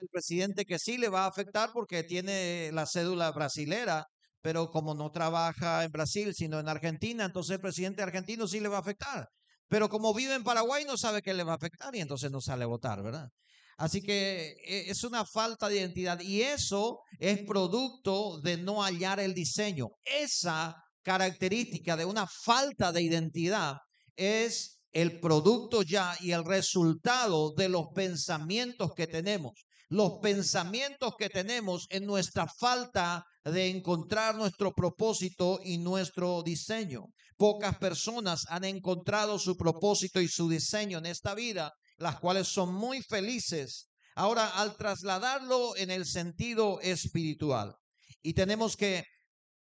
[0.00, 4.06] el presidente que sí le va a afectar porque tiene la cédula brasilera,
[4.42, 8.68] pero como no trabaja en Brasil, sino en Argentina, entonces el presidente argentino sí le
[8.68, 9.28] va a afectar.
[9.68, 12.40] Pero como vive en Paraguay, no sabe que le va a afectar y entonces no
[12.40, 13.28] sale a votar, ¿verdad?
[13.76, 19.20] Así que eh, es una falta de identidad y eso es producto de no hallar
[19.20, 19.88] el diseño.
[20.04, 23.76] Esa característica de una falta de identidad
[24.16, 29.52] es el producto ya y el resultado de los pensamientos que tenemos.
[29.90, 37.06] Los pensamientos que tenemos en nuestra falta de encontrar nuestro propósito y nuestro diseño.
[37.36, 42.72] Pocas personas han encontrado su propósito y su diseño en esta vida, las cuales son
[42.72, 43.88] muy felices.
[44.14, 47.74] Ahora, al trasladarlo en el sentido espiritual,
[48.22, 49.04] y tenemos que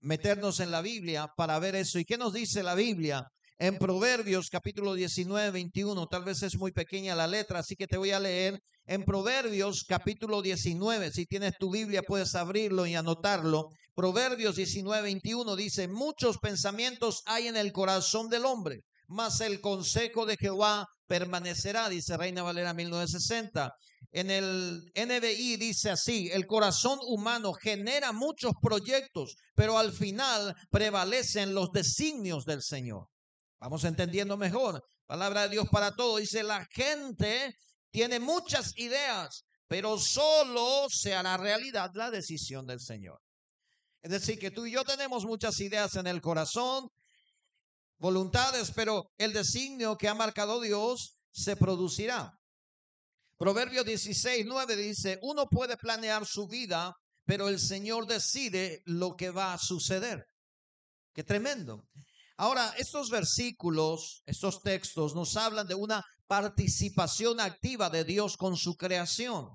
[0.00, 1.98] meternos en la Biblia para ver eso.
[1.98, 3.26] ¿Y qué nos dice la Biblia?
[3.58, 7.96] En Proverbios capítulo 19, 21, tal vez es muy pequeña la letra, así que te
[7.96, 8.60] voy a leer.
[8.90, 13.68] En Proverbios capítulo 19, si tienes tu Biblia puedes abrirlo y anotarlo.
[13.94, 20.24] Proverbios 19, 21 dice, muchos pensamientos hay en el corazón del hombre, mas el consejo
[20.24, 23.74] de Jehová permanecerá, dice Reina Valera 1960.
[24.12, 31.52] En el NBI dice así, el corazón humano genera muchos proyectos, pero al final prevalecen
[31.52, 33.04] los designios del Señor.
[33.60, 34.82] Vamos entendiendo mejor.
[35.06, 36.16] Palabra de Dios para todo.
[36.16, 37.54] Dice, la gente
[37.90, 43.20] tiene muchas ideas, pero solo se hará realidad la decisión del Señor.
[44.02, 46.88] Es decir, que tú y yo tenemos muchas ideas en el corazón,
[47.98, 52.38] voluntades, pero el designio que ha marcado Dios se producirá.
[53.36, 59.30] Proverbio 16, 9 dice, uno puede planear su vida, pero el Señor decide lo que
[59.30, 60.26] va a suceder.
[61.12, 61.88] Qué tremendo.
[62.36, 68.76] Ahora, estos versículos, estos textos nos hablan de una participación activa de Dios con su
[68.76, 69.48] creación.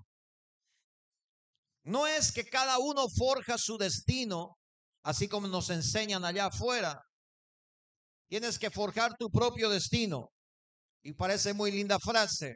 [1.86, 4.58] No es que cada uno forja su destino,
[5.04, 7.02] así como nos enseñan allá afuera.
[8.28, 10.30] Tienes que forjar tu propio destino.
[11.04, 12.56] Y parece muy linda frase,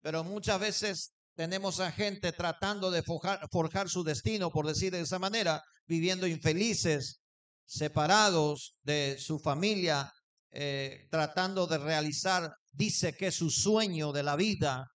[0.00, 5.18] pero muchas veces tenemos a gente tratando de forjar, su destino, por decir de esa
[5.18, 7.20] manera, viviendo infelices,
[7.66, 10.12] separados de su familia,
[10.52, 14.86] eh, tratando de realizar, dice que es su sueño de la vida,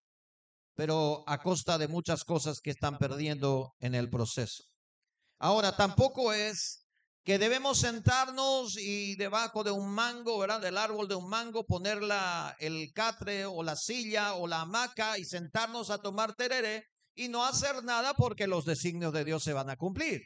[0.76, 4.64] pero a costa de muchas cosas que están perdiendo en el proceso.
[5.40, 6.88] Ahora, tampoco es
[7.24, 10.62] que debemos sentarnos y debajo de un mango, ¿verdad?
[10.62, 15.18] Del árbol de un mango, poner la, el catre o la silla o la hamaca
[15.18, 16.86] y sentarnos a tomar tereré
[17.16, 20.22] y no hacer nada porque los designios de Dios se van a cumplir.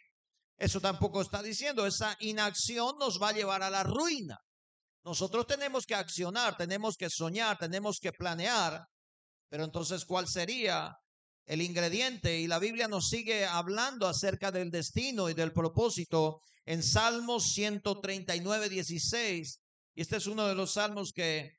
[0.57, 1.87] Eso tampoco está diciendo.
[1.87, 4.37] Esa inacción nos va a llevar a la ruina.
[5.03, 8.85] Nosotros tenemos que accionar, tenemos que soñar, tenemos que planear.
[9.49, 10.95] Pero entonces, ¿cuál sería
[11.45, 12.39] el ingrediente?
[12.39, 18.69] Y la Biblia nos sigue hablando acerca del destino y del propósito en Salmos 139,
[18.69, 19.61] 16.
[19.95, 21.51] Y este es uno de los salmos que,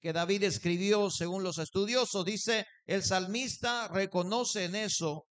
[0.00, 2.24] que David escribió según los estudiosos.
[2.24, 5.26] Dice, el salmista reconoce en eso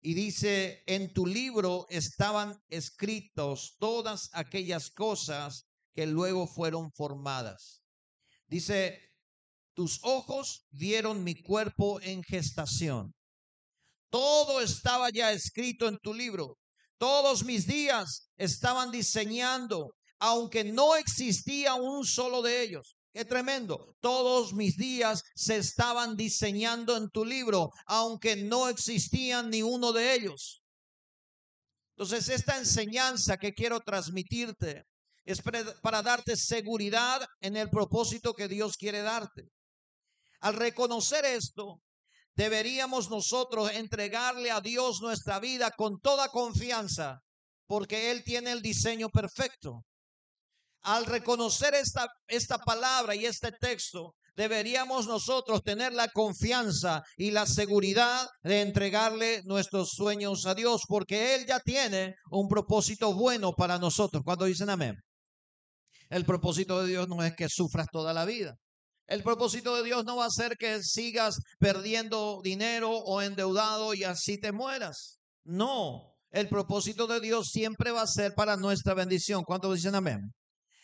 [0.00, 7.82] y dice, en tu libro estaban escritos todas aquellas cosas que luego fueron formadas.
[8.46, 9.00] Dice,
[9.74, 13.14] tus ojos vieron mi cuerpo en gestación.
[14.10, 16.58] Todo estaba ya escrito en tu libro.
[16.98, 22.96] Todos mis días estaban diseñando, aunque no existía un solo de ellos.
[23.14, 23.94] Qué tremendo.
[24.00, 30.12] Todos mis días se estaban diseñando en tu libro, aunque no existían ni uno de
[30.12, 30.62] ellos.
[31.96, 34.84] Entonces, esta enseñanza que quiero transmitirte
[35.26, 35.42] es
[35.82, 39.50] para darte seguridad en el propósito que Dios quiere darte.
[40.40, 41.82] Al reconocer esto,
[42.34, 47.20] deberíamos nosotros entregarle a Dios nuestra vida con toda confianza,
[47.66, 49.84] porque Él tiene el diseño perfecto
[50.86, 57.44] al reconocer esta, esta palabra y este texto, deberíamos nosotros tener la confianza y la
[57.44, 63.78] seguridad de entregarle nuestros sueños a Dios, porque Él ya tiene un propósito bueno para
[63.78, 64.22] nosotros.
[64.24, 64.96] Cuando dicen amén.
[66.08, 68.56] El propósito de Dios no es que sufras toda la vida.
[69.06, 74.04] El propósito de Dios no va a ser que sigas perdiendo dinero o endeudado y
[74.04, 75.18] así te mueras.
[75.44, 79.44] No, el propósito de Dios siempre va a ser para nuestra bendición.
[79.44, 80.32] ¿Cuántos dicen amén?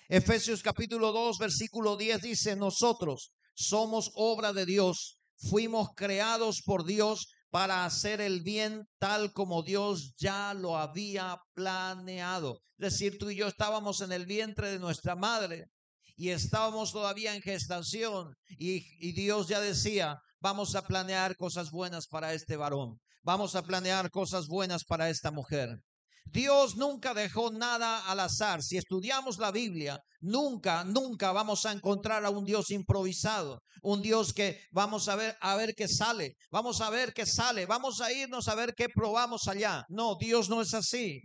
[0.09, 7.27] Efesios capítulo 2, versículo 10 dice, nosotros somos obra de Dios, fuimos creados por Dios
[7.53, 12.63] para hacer el bien tal como Dios ya lo había planeado.
[12.79, 15.69] Es decir, tú y yo estábamos en el vientre de nuestra madre
[16.17, 22.07] y estábamos todavía en gestación y, y Dios ya decía, vamos a planear cosas buenas
[22.07, 22.99] para este varón.
[23.23, 25.79] vamos a planear cosas buenas para esta mujer.
[26.25, 28.63] Dios nunca dejó nada al azar.
[28.63, 34.33] Si estudiamos la Biblia, nunca, nunca vamos a encontrar a un Dios improvisado, un Dios
[34.33, 38.13] que vamos a ver a ver qué sale, vamos a ver qué sale, vamos a
[38.13, 39.85] irnos a ver qué probamos allá.
[39.89, 41.23] No, Dios no es así.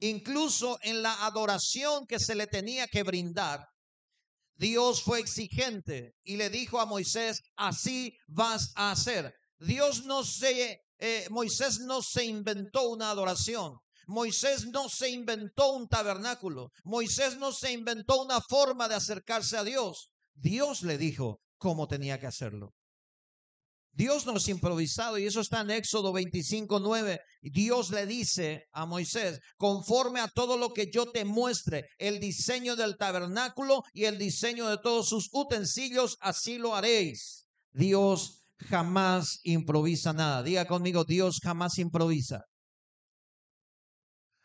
[0.00, 3.66] Incluso en la adoración que se le tenía que brindar,
[4.54, 9.34] Dios fue exigente y le dijo a Moisés, así vas a hacer.
[9.58, 13.78] Dios no se, eh, Moisés no se inventó una adoración.
[14.06, 16.72] Moisés no se inventó un tabernáculo.
[16.84, 20.10] Moisés no se inventó una forma de acercarse a Dios.
[20.34, 22.74] Dios le dijo cómo tenía que hacerlo.
[23.92, 27.20] Dios no es improvisado y eso está en Éxodo 25, 9.
[27.42, 32.76] Dios le dice a Moisés, conforme a todo lo que yo te muestre, el diseño
[32.76, 37.46] del tabernáculo y el diseño de todos sus utensilios, así lo haréis.
[37.72, 40.42] Dios jamás improvisa nada.
[40.42, 42.44] Diga conmigo, Dios jamás improvisa.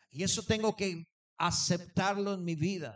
[0.10, 1.04] Y eso tengo que
[1.38, 2.96] aceptarlo en mi vida.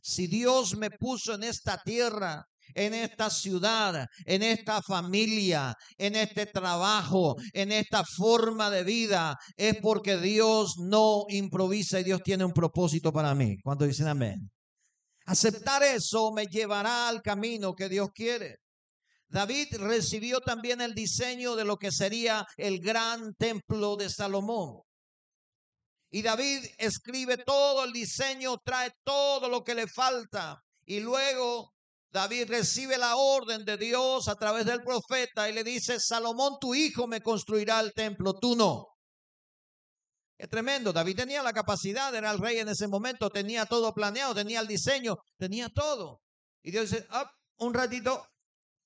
[0.00, 6.46] Si Dios me puso en esta tierra, en esta ciudad, en esta familia, en este
[6.46, 12.52] trabajo, en esta forma de vida, es porque Dios no improvisa y Dios tiene un
[12.52, 13.56] propósito para mí.
[13.62, 14.50] ¿Cuánto dicen amén?
[15.26, 18.58] Aceptar eso me llevará al camino que Dios quiere.
[19.34, 24.82] David recibió también el diseño de lo que sería el gran templo de Salomón.
[26.12, 30.62] Y David escribe todo el diseño, trae todo lo que le falta.
[30.86, 31.72] Y luego
[32.12, 36.72] David recibe la orden de Dios a través del profeta y le dice, Salomón, tu
[36.72, 38.86] hijo me construirá el templo, tú no.
[40.38, 40.92] Es tremendo.
[40.92, 44.68] David tenía la capacidad, era el rey en ese momento, tenía todo planeado, tenía el
[44.68, 46.20] diseño, tenía todo.
[46.62, 48.28] Y Dios dice, ah, un ratito,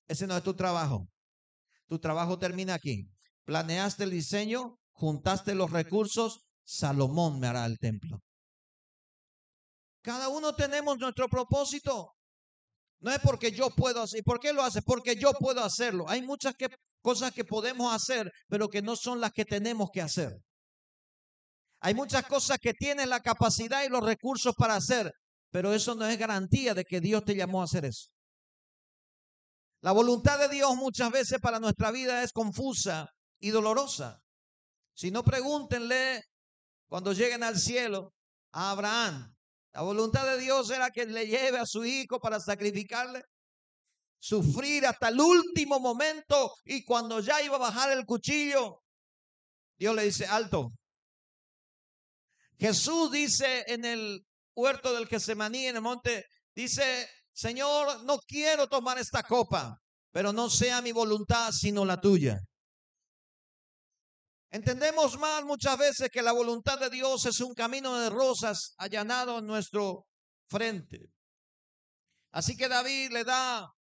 [0.09, 1.07] ese no es tu trabajo.
[1.87, 3.07] Tu trabajo termina aquí.
[3.45, 8.19] Planeaste el diseño, juntaste los recursos, Salomón me hará el templo.
[10.01, 12.13] Cada uno tenemos nuestro propósito.
[13.01, 14.23] No es porque yo puedo hacer.
[14.23, 14.81] ¿Por qué lo hace?
[14.81, 16.09] Porque yo puedo hacerlo.
[16.09, 16.67] Hay muchas que,
[17.01, 20.33] cosas que podemos hacer, pero que no son las que tenemos que hacer.
[21.81, 25.11] Hay muchas cosas que tienen la capacidad y los recursos para hacer,
[25.51, 28.09] pero eso no es garantía de que Dios te llamó a hacer eso.
[29.81, 33.09] La voluntad de Dios muchas veces para nuestra vida es confusa
[33.39, 34.19] y dolorosa.
[34.93, 36.23] Si no, pregúntenle
[36.87, 38.13] cuando lleguen al cielo
[38.51, 39.33] a Abraham.
[39.71, 43.23] La voluntad de Dios era que le lleve a su hijo para sacrificarle,
[44.19, 48.81] sufrir hasta el último momento y cuando ya iba a bajar el cuchillo,
[49.77, 50.71] Dios le dice, alto.
[52.57, 57.07] Jesús dice en el huerto del Getsemaní, en el monte, dice,
[57.39, 59.79] Señor, no quiero tomar esta copa,
[60.11, 62.37] pero no sea mi voluntad sino la tuya.
[64.51, 69.39] Entendemos mal muchas veces que la voluntad de Dios es un camino de rosas allanado
[69.39, 70.05] en nuestro
[70.49, 71.13] frente.
[72.31, 73.71] Así que David le da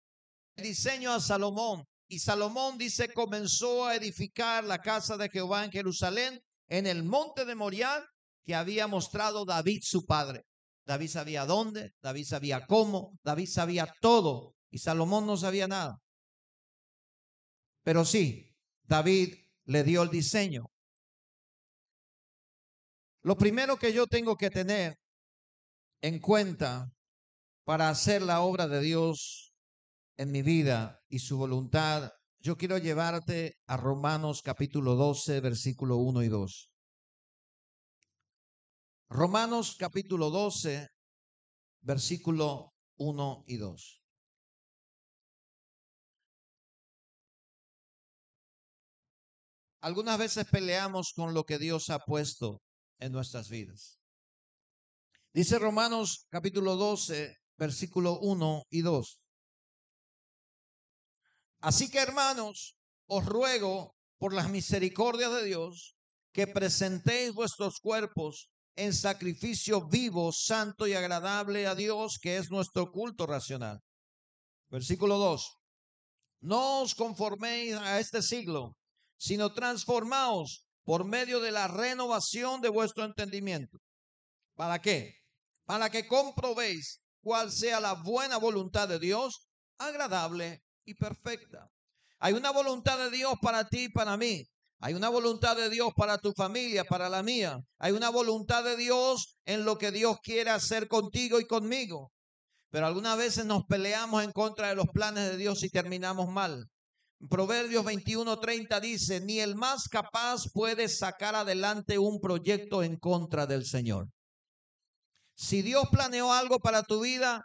[0.55, 5.73] el diseño a Salomón y Salomón dice comenzó a edificar la casa de Jehová en
[5.73, 8.07] Jerusalén en el monte de Moriah
[8.45, 10.45] que había mostrado David su padre.
[10.89, 16.01] David sabía dónde, David sabía cómo, David sabía todo y Salomón no sabía nada.
[17.83, 19.35] Pero sí, David
[19.67, 20.71] le dio el diseño.
[23.21, 24.97] Lo primero que yo tengo que tener
[26.01, 26.91] en cuenta
[27.65, 29.53] para hacer la obra de Dios
[30.17, 36.23] en mi vida y su voluntad, yo quiero llevarte a Romanos capítulo 12, versículo 1
[36.23, 36.71] y 2.
[39.11, 40.87] Romanos capítulo 12,
[41.81, 44.03] versículo 1 y 2.
[49.81, 52.61] Algunas veces peleamos con lo que Dios ha puesto
[52.99, 53.99] en nuestras vidas.
[55.33, 59.21] Dice Romanos capítulo 12, versículo 1 y 2.
[61.61, 65.97] Así que hermanos, os ruego por las misericordias de Dios
[66.33, 72.93] que presentéis vuestros cuerpos en sacrificio vivo, santo y agradable a Dios, que es nuestro
[72.93, 73.83] culto racional.
[74.71, 75.57] Versículo 2.
[76.43, 78.77] No os conforméis a este siglo,
[79.17, 83.79] sino transformaos por medio de la renovación de vuestro entendimiento.
[84.55, 85.13] ¿Para qué?
[85.65, 91.69] Para que comprobéis cuál sea la buena voluntad de Dios, agradable y perfecta.
[92.21, 94.47] Hay una voluntad de Dios para ti y para mí.
[94.81, 97.59] Hay una voluntad de Dios para tu familia, para la mía.
[97.79, 102.13] Hay una voluntad de Dios en lo que Dios quiere hacer contigo y conmigo.
[102.71, 106.67] Pero algunas veces nos peleamos en contra de los planes de Dios y terminamos mal.
[107.29, 113.65] Proverbios 21:30 dice, ni el más capaz puede sacar adelante un proyecto en contra del
[113.67, 114.07] Señor.
[115.35, 117.43] Si Dios planeó algo para tu vida,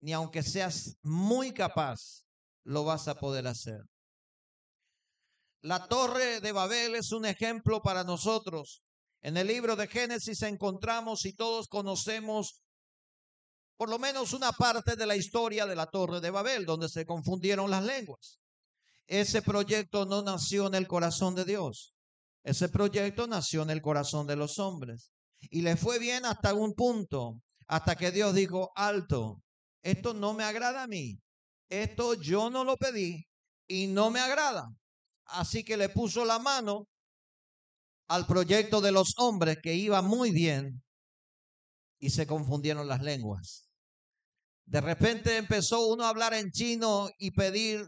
[0.00, 2.24] ni aunque seas muy capaz,
[2.64, 3.82] lo vas a poder hacer.
[5.62, 8.82] La torre de Babel es un ejemplo para nosotros.
[9.20, 12.62] En el libro de Génesis encontramos y todos conocemos
[13.76, 17.06] por lo menos una parte de la historia de la torre de Babel, donde se
[17.06, 18.40] confundieron las lenguas.
[19.06, 21.94] Ese proyecto no nació en el corazón de Dios.
[22.42, 25.12] Ese proyecto nació en el corazón de los hombres.
[25.50, 29.42] Y le fue bien hasta un punto, hasta que Dios dijo, alto,
[29.82, 31.18] esto no me agrada a mí.
[31.68, 33.26] Esto yo no lo pedí
[33.68, 34.68] y no me agrada.
[35.26, 36.86] Así que le puso la mano
[38.08, 40.82] al proyecto de los hombres que iba muy bien
[41.98, 43.70] y se confundieron las lenguas.
[44.66, 47.86] De repente empezó uno a hablar en chino y pedir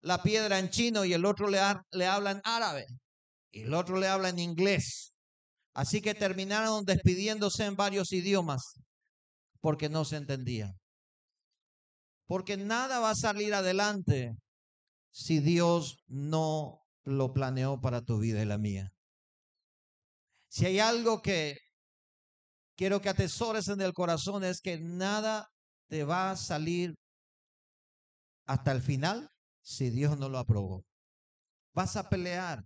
[0.00, 1.60] la piedra en chino y el otro le,
[1.92, 2.86] le habla en árabe
[3.50, 5.12] y el otro le habla en inglés.
[5.74, 8.74] Así que terminaron despidiéndose en varios idiomas
[9.60, 10.74] porque no se entendía.
[12.26, 14.34] Porque nada va a salir adelante
[15.12, 18.92] si Dios no lo planeó para tu vida y la mía.
[20.48, 21.56] Si hay algo que
[22.76, 25.48] quiero que atesores en el corazón es que nada
[25.88, 26.94] te va a salir
[28.46, 29.28] hasta el final
[29.62, 30.84] si Dios no lo aprobó.
[31.74, 32.64] Vas a pelear,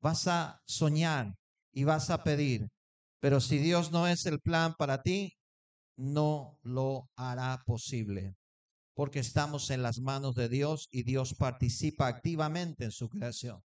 [0.00, 1.34] vas a soñar
[1.72, 2.68] y vas a pedir,
[3.20, 5.32] pero si Dios no es el plan para ti,
[5.96, 8.36] no lo hará posible,
[8.98, 13.62] porque estamos en las manos de Dios y Dios participa activamente en su creación.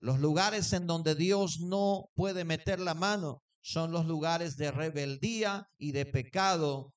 [0.00, 5.68] Los lugares en donde Dios no puede meter la mano son los lugares de rebeldía
[5.76, 6.94] y de pecado,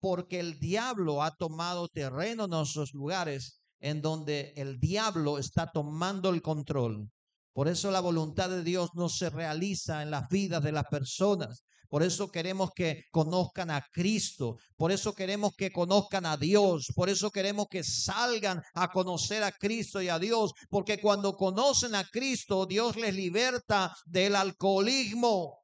[0.00, 6.30] porque el diablo ha tomado terreno en esos lugares en donde el diablo está tomando
[6.30, 7.10] el control.
[7.52, 11.64] Por eso la voluntad de Dios no se realiza en las vidas de las personas.
[11.94, 14.58] Por eso queremos que conozcan a Cristo.
[14.76, 16.88] Por eso queremos que conozcan a Dios.
[16.92, 20.50] Por eso queremos que salgan a conocer a Cristo y a Dios.
[20.68, 25.60] Porque cuando conocen a Cristo, Dios les liberta del alcoholismo.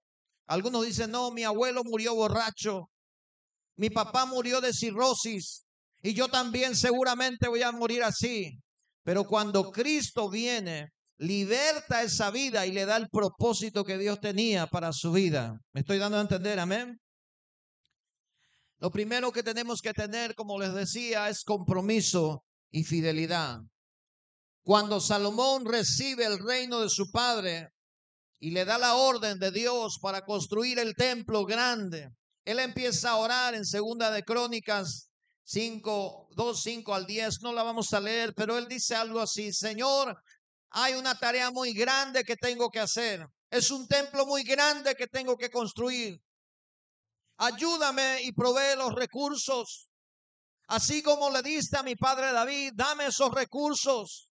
[0.46, 2.92] Algunos dicen, no, mi abuelo murió borracho.
[3.74, 5.66] Mi papá murió de cirrosis.
[6.00, 8.56] Y yo también seguramente voy a morir así.
[9.02, 14.66] Pero cuando Cristo viene, liberta esa vida y le da el propósito que Dios tenía
[14.66, 15.60] para su vida.
[15.72, 16.58] ¿Me estoy dando a entender?
[16.58, 16.98] Amén.
[18.78, 23.60] Lo primero que tenemos que tener, como les decía, es compromiso y fidelidad.
[24.62, 27.68] Cuando Salomón recibe el reino de su padre
[28.38, 32.10] y le da la orden de Dios para construir el templo grande,
[32.46, 35.10] él empieza a orar en segunda de Crónicas
[35.44, 39.52] 5, 2, 5 al 10, no la vamos a leer, pero él dice algo así,
[39.52, 40.16] Señor,
[40.70, 43.26] hay una tarea muy grande que tengo que hacer.
[43.50, 46.20] Es un templo muy grande que tengo que construir.
[47.38, 49.88] Ayúdame y provee los recursos.
[50.68, 54.28] Así como le diste a mi padre David, dame esos recursos.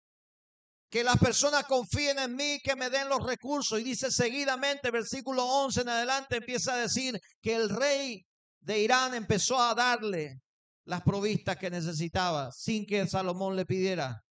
[0.90, 3.80] Que las personas confíen en mí, que me den los recursos.
[3.80, 8.26] Y dice seguidamente, versículo 11 en adelante, empieza a decir que el rey
[8.62, 10.40] de Irán empezó a darle
[10.86, 14.24] las provistas que necesitaba sin que Salomón le pidiera.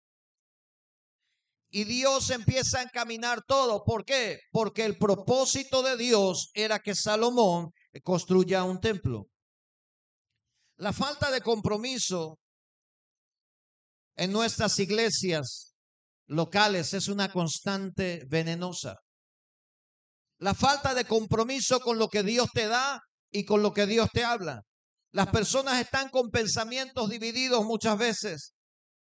[1.76, 3.85] Y Dios empieza a encaminar todo.
[3.85, 4.40] ¿Por qué?
[4.50, 7.71] Porque el propósito de Dios era que Salomón
[8.02, 9.26] construya un templo.
[10.78, 12.38] La falta de compromiso
[14.16, 15.75] en nuestras iglesias
[16.28, 18.97] locales es una constante venenosa.
[20.38, 24.09] La falta de compromiso con lo que Dios te da y con lo que Dios
[24.14, 24.62] te habla.
[25.12, 28.54] Las personas están con pensamientos divididos muchas veces,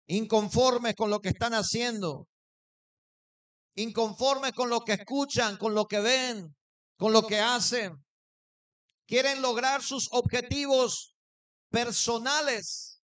[0.07, 2.29] inconformes con lo que están haciendo,
[3.75, 6.55] inconformes con lo que escuchan, con lo que ven,
[6.97, 7.95] con lo que hacen.
[9.07, 11.15] Quieren lograr sus objetivos
[11.71, 13.01] personales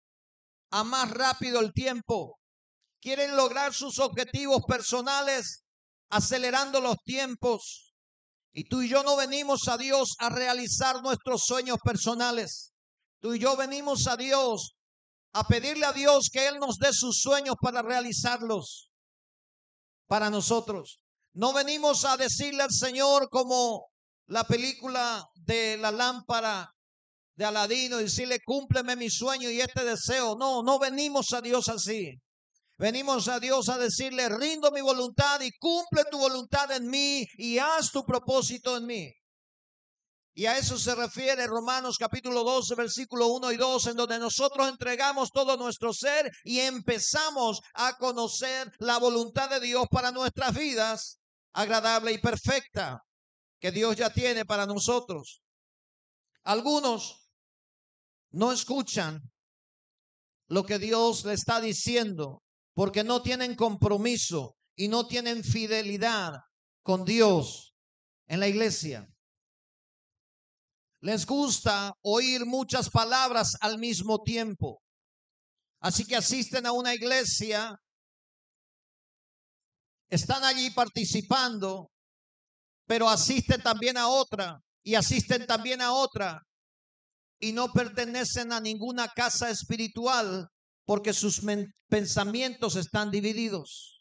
[0.71, 2.39] a más rápido el tiempo.
[3.01, 5.63] Quieren lograr sus objetivos personales
[6.09, 7.93] acelerando los tiempos.
[8.51, 12.73] Y tú y yo no venimos a Dios a realizar nuestros sueños personales.
[13.19, 14.75] Tú y yo venimos a Dios
[15.33, 18.89] a pedirle a Dios que Él nos dé sus sueños para realizarlos
[20.07, 20.99] para nosotros.
[21.33, 23.87] No venimos a decirle al Señor como
[24.27, 26.71] la película de la lámpara
[27.35, 30.35] de Aladino y decirle, cúmpleme mi sueño y este deseo.
[30.37, 32.13] No, no venimos a Dios así.
[32.77, 37.57] Venimos a Dios a decirle, rindo mi voluntad y cumple tu voluntad en mí y
[37.57, 39.13] haz tu propósito en mí.
[40.37, 44.67] Y a eso se refiere Romanos capítulo 12, versículo 1 y 2, en donde nosotros
[44.67, 51.21] entregamos todo nuestro ser y empezamos a conocer la voluntad de Dios para nuestras vidas,
[51.53, 53.01] agradable y perfecta,
[53.61, 55.41] que Dios ya tiene para nosotros.
[56.43, 57.29] Algunos
[58.31, 59.21] no escuchan
[60.49, 66.41] lo que Dios le está diciendo porque no tienen compromiso y no tienen fidelidad
[66.83, 67.73] con Dios
[68.27, 69.09] en la iglesia.
[71.05, 74.81] Les gusta oír muchas palabras al mismo tiempo.
[75.79, 77.75] Así que asisten a una iglesia,
[80.09, 81.91] están allí participando,
[82.87, 86.41] pero asisten también a otra y asisten también a otra
[87.39, 90.49] y no pertenecen a ninguna casa espiritual
[90.85, 91.39] porque sus
[91.87, 93.99] pensamientos están divididos.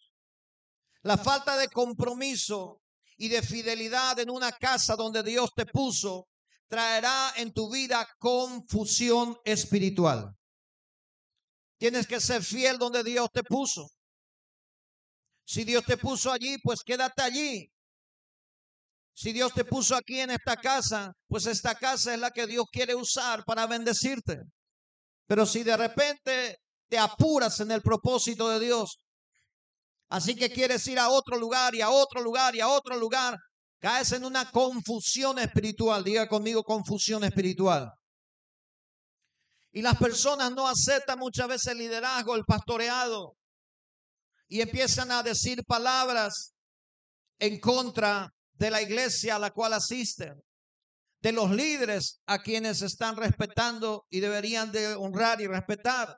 [1.02, 2.80] La falta de compromiso
[3.18, 6.28] y de fidelidad en una casa donde Dios te puso
[6.68, 10.34] traerá en tu vida confusión espiritual.
[11.78, 13.88] Tienes que ser fiel donde Dios te puso.
[15.46, 17.70] Si Dios te puso allí, pues quédate allí.
[19.14, 22.66] Si Dios te puso aquí en esta casa, pues esta casa es la que Dios
[22.72, 24.40] quiere usar para bendecirte.
[25.26, 28.98] Pero si de repente te apuras en el propósito de Dios,
[30.08, 33.38] así que quieres ir a otro lugar y a otro lugar y a otro lugar,
[33.84, 36.02] Caes en una confusión espiritual.
[36.02, 37.92] Diga conmigo confusión espiritual.
[39.72, 43.36] Y las personas no aceptan muchas veces el liderazgo, el pastoreado.
[44.48, 46.54] Y empiezan a decir palabras
[47.38, 50.32] en contra de la iglesia a la cual asisten.
[51.20, 56.16] De los líderes a quienes están respetando y deberían de honrar y respetar.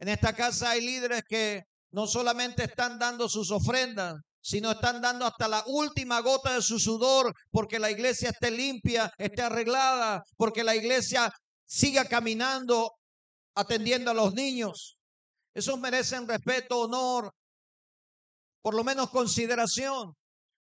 [0.00, 5.26] En esta casa hay líderes que no solamente están dando sus ofrendas, sino están dando
[5.26, 10.62] hasta la última gota de su sudor porque la iglesia esté limpia, esté arreglada, porque
[10.62, 11.32] la iglesia
[11.64, 12.92] siga caminando
[13.56, 14.98] atendiendo a los niños.
[15.52, 17.32] Esos merecen respeto, honor,
[18.62, 20.14] por lo menos consideración.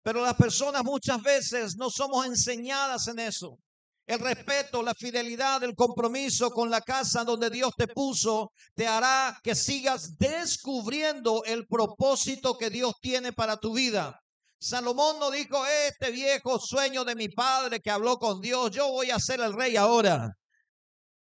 [0.01, 3.57] Pero las personas muchas veces no somos enseñadas en eso.
[4.05, 9.39] El respeto, la fidelidad, el compromiso con la casa donde Dios te puso te hará
[9.41, 14.19] que sigas descubriendo el propósito que Dios tiene para tu vida.
[14.59, 19.09] Salomón no dijo, este viejo sueño de mi padre que habló con Dios, yo voy
[19.11, 20.33] a ser el rey ahora.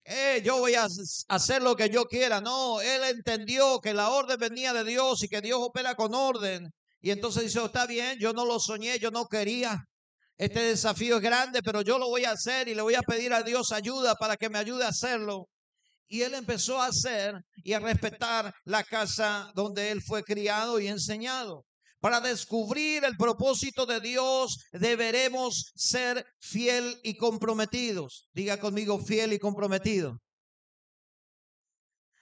[0.05, 0.87] Eh, yo voy a
[1.29, 2.41] hacer lo que yo quiera.
[2.41, 6.71] No, él entendió que la orden venía de Dios y que Dios opera con orden.
[7.01, 9.85] Y entonces dice, está bien, yo no lo soñé, yo no quería.
[10.37, 13.33] Este desafío es grande, pero yo lo voy a hacer y le voy a pedir
[13.33, 15.49] a Dios ayuda para que me ayude a hacerlo.
[16.09, 20.89] Y él empezó a hacer y a respetar la casa donde él fue criado y
[20.89, 21.65] enseñado.
[22.01, 28.29] Para descubrir el propósito de Dios deberemos ser fiel y comprometidos.
[28.33, 30.19] Diga conmigo fiel y comprometido.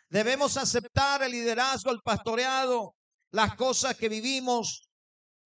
[0.08, 2.94] Debemos aceptar el liderazgo, el pastoreado,
[3.30, 4.88] las cosas que vivimos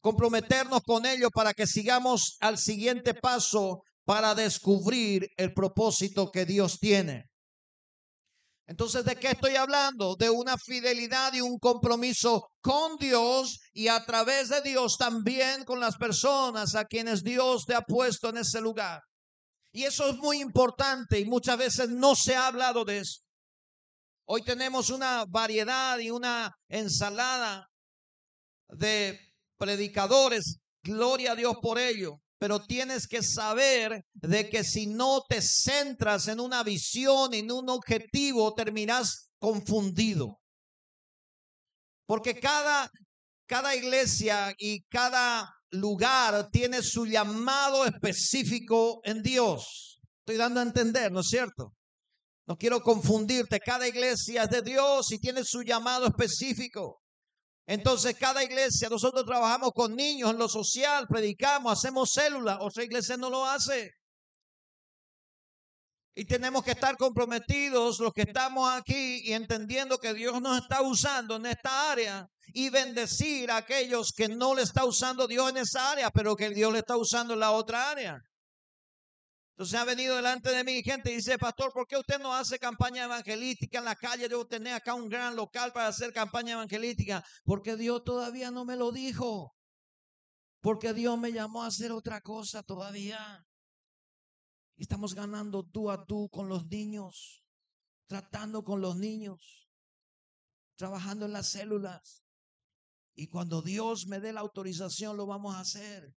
[0.06, 6.78] comprometernos con ellos para que sigamos al siguiente paso para descubrir el propósito que Dios
[6.78, 7.24] tiene.
[8.68, 10.14] Entonces, ¿de qué estoy hablando?
[10.14, 15.80] De una fidelidad y un compromiso con Dios y a través de Dios también con
[15.80, 19.00] las personas a quienes Dios te ha puesto en ese lugar.
[19.72, 23.22] Y eso es muy importante y muchas veces no se ha hablado de eso.
[24.28, 27.66] Hoy tenemos una variedad y una ensalada
[28.68, 29.25] de
[29.58, 32.20] predicadores, gloria a Dios por ello.
[32.38, 37.70] Pero tienes que saber de que si no te centras en una visión, en un
[37.70, 40.38] objetivo, terminas confundido.
[42.06, 42.90] Porque cada,
[43.46, 49.98] cada iglesia y cada lugar tiene su llamado específico en Dios.
[50.20, 51.72] Estoy dando a entender, ¿no es cierto?
[52.46, 53.58] No quiero confundirte.
[53.60, 57.00] Cada iglesia es de Dios y tiene su llamado específico.
[57.66, 63.16] Entonces, cada iglesia, nosotros trabajamos con niños en lo social, predicamos, hacemos células, otra iglesia
[63.16, 63.90] no lo hace.
[66.14, 70.80] Y tenemos que estar comprometidos los que estamos aquí y entendiendo que Dios nos está
[70.80, 75.58] usando en esta área y bendecir a aquellos que no le está usando Dios en
[75.58, 78.22] esa área, pero que Dios le está usando en la otra área.
[79.56, 82.58] Entonces ha venido delante de mí gente y dice, pastor, ¿por qué usted no hace
[82.58, 84.28] campaña evangelística en la calle?
[84.28, 87.24] Debo tener acá un gran local para hacer campaña evangelística.
[87.42, 89.56] Porque Dios todavía no me lo dijo.
[90.60, 93.46] Porque Dios me llamó a hacer otra cosa todavía.
[94.76, 97.42] estamos ganando tú a tú con los niños,
[98.08, 99.70] tratando con los niños,
[100.76, 102.26] trabajando en las células.
[103.14, 106.14] Y cuando Dios me dé la autorización, lo vamos a hacer.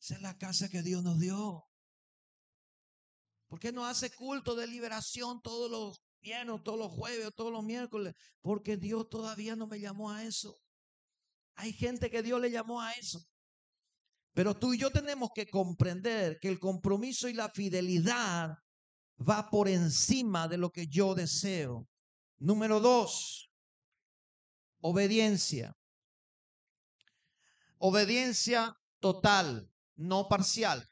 [0.00, 1.67] Esa es la casa que Dios nos dio.
[3.48, 7.64] ¿Por qué no hace culto de liberación todos los viernes, todos los jueves, todos los
[7.64, 8.14] miércoles?
[8.42, 10.54] Porque Dios todavía no me llamó a eso.
[11.54, 13.26] Hay gente que Dios le llamó a eso.
[14.34, 18.56] Pero tú y yo tenemos que comprender que el compromiso y la fidelidad
[19.18, 21.88] va por encima de lo que yo deseo.
[22.36, 23.50] Número dos,
[24.80, 25.74] obediencia.
[27.78, 30.88] Obediencia total, no parcial.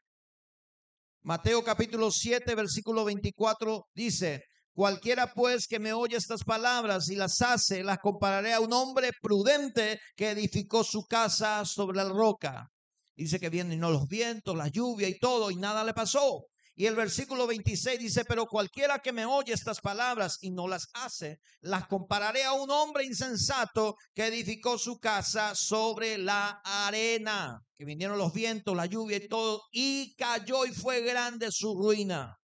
[1.26, 7.42] Mateo capítulo 7, versículo 24 dice, Cualquiera pues que me oye estas palabras y las
[7.42, 12.68] hace, las compararé a un hombre prudente que edificó su casa sobre la roca.
[13.16, 16.44] Dice que vienen los vientos, la lluvia y todo, y nada le pasó.
[16.78, 20.88] Y el versículo 26 dice, pero cualquiera que me oye estas palabras y no las
[20.92, 27.86] hace, las compararé a un hombre insensato que edificó su casa sobre la arena, que
[27.86, 32.36] vinieron los vientos, la lluvia y todo, y cayó y fue grande su ruina.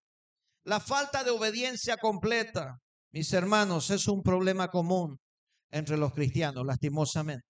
[0.64, 2.78] La falta de obediencia completa,
[3.12, 5.18] mis hermanos, es un problema común
[5.70, 7.46] entre los cristianos, lastimosamente.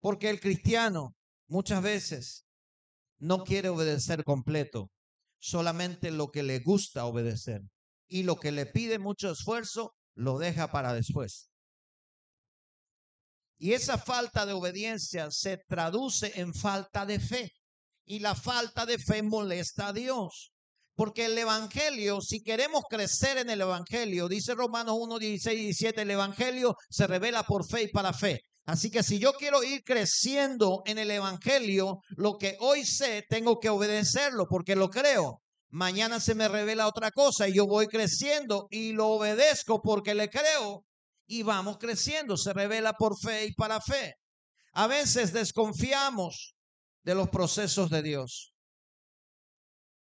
[0.00, 1.14] Porque el cristiano
[1.48, 2.44] muchas veces
[3.18, 4.90] no quiere obedecer completo,
[5.46, 7.62] solamente lo que le gusta obedecer.
[8.08, 11.50] Y lo que le pide mucho esfuerzo, lo deja para después.
[13.58, 17.52] Y esa falta de obediencia se traduce en falta de fe.
[18.04, 20.52] Y la falta de fe molesta a Dios.
[20.94, 26.02] Porque el Evangelio, si queremos crecer en el Evangelio, dice Romanos 1, 16 y 17,
[26.02, 28.40] el Evangelio se revela por fe y para fe.
[28.66, 33.60] Así que si yo quiero ir creciendo en el Evangelio, lo que hoy sé, tengo
[33.60, 35.40] que obedecerlo porque lo creo.
[35.70, 40.28] Mañana se me revela otra cosa y yo voy creciendo y lo obedezco porque le
[40.28, 40.84] creo
[41.28, 42.36] y vamos creciendo.
[42.36, 44.14] Se revela por fe y para fe.
[44.72, 46.56] A veces desconfiamos
[47.04, 48.52] de los procesos de Dios.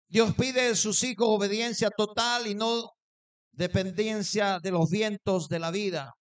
[0.09, 2.93] Dios pide de sus hijos obediencia total y no
[3.51, 6.13] dependencia de los vientos de la vida.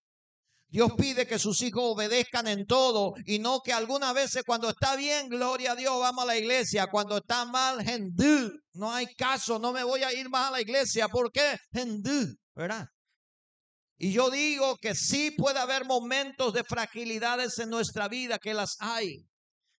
[0.76, 4.98] Dios pide que sus hijos obedezcan en todo y no que algunas veces cuando está
[4.98, 6.88] bien, gloria a Dios, vamos a la iglesia.
[6.88, 8.52] Cuando está mal, hendú.
[8.74, 11.08] No hay caso, no me voy a ir más a la iglesia.
[11.08, 11.58] ¿Por qué?
[12.54, 12.90] ¿verdad?
[13.98, 18.76] Y yo digo que sí puede haber momentos de fragilidades en nuestra vida, que las
[18.80, 19.26] hay.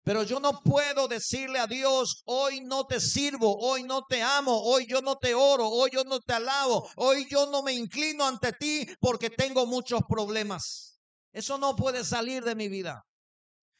[0.06, 4.56] Pero yo no puedo decirle a Dios, hoy no te sirvo, hoy no te amo,
[4.62, 8.24] hoy yo no te oro, hoy yo no te alabo, hoy yo no me inclino
[8.24, 11.00] ante ti porque tengo muchos problemas.
[11.32, 13.02] Eso no puede salir de mi vida.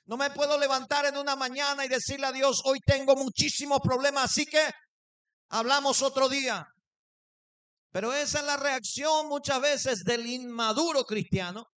[0.07, 4.25] No me puedo levantar en una mañana y decirle a Dios, hoy tengo muchísimos problemas,
[4.25, 4.69] así que
[5.51, 6.67] hablamos otro día.
[7.93, 11.69] Pero esa es la reacción muchas veces del inmaduro cristiano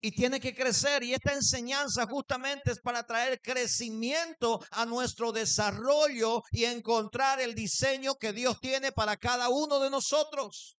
[0.00, 1.02] y tiene que crecer.
[1.02, 8.14] Y esta enseñanza justamente es para traer crecimiento a nuestro desarrollo y encontrar el diseño
[8.14, 10.76] que Dios tiene para cada uno de nosotros.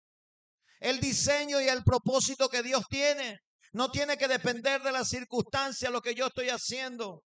[0.78, 3.40] El diseño y el propósito que Dios tiene.
[3.72, 7.22] No tiene que depender de las circunstancias lo que yo estoy haciendo.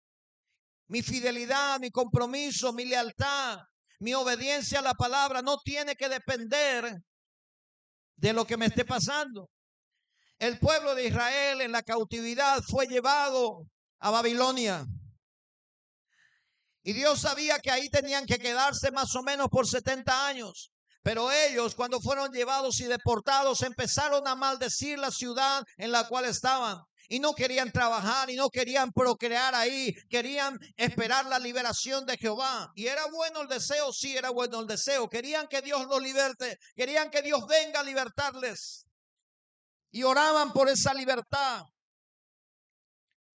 [0.88, 3.60] Mi fidelidad, mi compromiso, mi lealtad,
[4.00, 6.98] mi obediencia a la palabra no tiene que depender
[8.16, 9.48] de lo que me esté pasando.
[10.38, 13.66] El pueblo de Israel en la cautividad fue llevado
[14.00, 14.86] a Babilonia.
[16.82, 20.70] Y Dios sabía que ahí tenían que quedarse más o menos por 70 años.
[21.02, 26.24] Pero ellos, cuando fueron llevados y deportados, empezaron a maldecir la ciudad en la cual
[26.24, 26.82] estaban.
[27.08, 29.94] Y no querían trabajar y no querían procrear ahí.
[30.08, 32.72] Querían esperar la liberación de Jehová.
[32.74, 35.08] Y era bueno el deseo, sí, era bueno el deseo.
[35.08, 36.58] Querían que Dios los liberte.
[36.74, 38.84] Querían que Dios venga a libertarles
[39.94, 41.62] y oraban por esa libertad.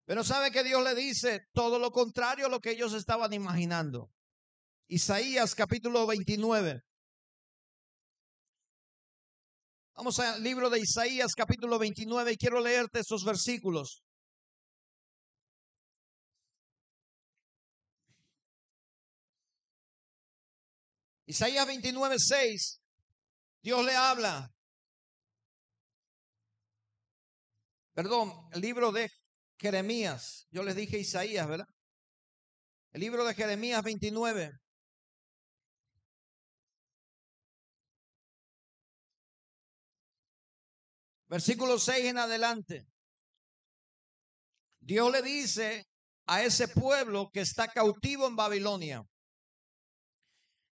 [0.04, 4.10] Pero sabe que Dios le dice todo lo contrario a lo que ellos estaban imaginando.
[4.88, 6.82] Isaías capítulo 29.
[9.94, 14.02] Vamos al libro de Isaías capítulo 29 y quiero leerte esos versículos.
[21.26, 22.80] Isaías 29, 6.
[23.62, 24.52] Dios le habla.
[27.98, 29.10] Perdón, el libro de
[29.58, 30.46] Jeremías.
[30.52, 31.66] Yo les dije Isaías, ¿verdad?
[32.92, 34.52] El libro de Jeremías 29.
[41.26, 42.86] Versículo 6 en adelante.
[44.78, 45.88] Dios le dice
[46.26, 49.02] a ese pueblo que está cautivo en Babilonia.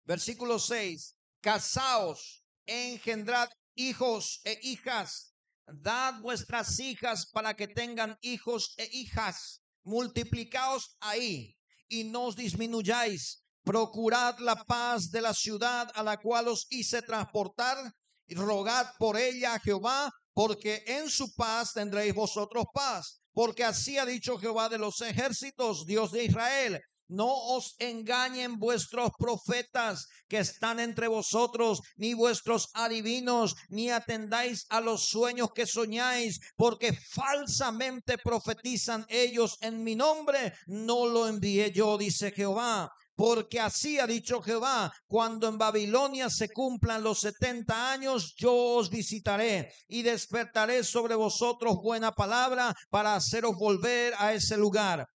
[0.04, 1.16] Versículo 6.
[1.40, 5.33] Casaos, engendrad hijos e hijas
[5.66, 9.62] Dad vuestras hijas para que tengan hijos e hijas.
[9.82, 11.56] Multiplicaos ahí
[11.88, 13.44] y no os disminuyáis.
[13.64, 17.78] procurad la paz de la ciudad a la cual os hice transportar
[18.26, 23.22] y rogad por ella a Jehová, porque en su paz tendréis vosotros paz.
[23.32, 26.80] Porque así ha dicho Jehová de los ejércitos, Dios de Israel.
[27.08, 34.80] No os engañen vuestros profetas que están entre vosotros, ni vuestros adivinos, ni atendáis a
[34.80, 40.54] los sueños que soñáis, porque falsamente profetizan ellos en mi nombre.
[40.66, 42.90] No lo envié yo, dice Jehová.
[43.16, 48.90] Porque así ha dicho Jehová, cuando en Babilonia se cumplan los setenta años, yo os
[48.90, 55.06] visitaré y despertaré sobre vosotros buena palabra para haceros volver a ese lugar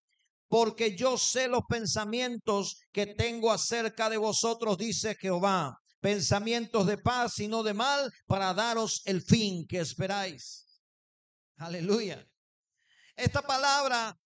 [0.50, 7.40] porque yo sé los pensamientos que tengo acerca de vosotros, dice Jehová, pensamientos de paz
[7.40, 10.66] y no de mal, para daros el fin que esperáis.
[11.58, 12.28] Aleluya.
[13.16, 14.18] Esta palabra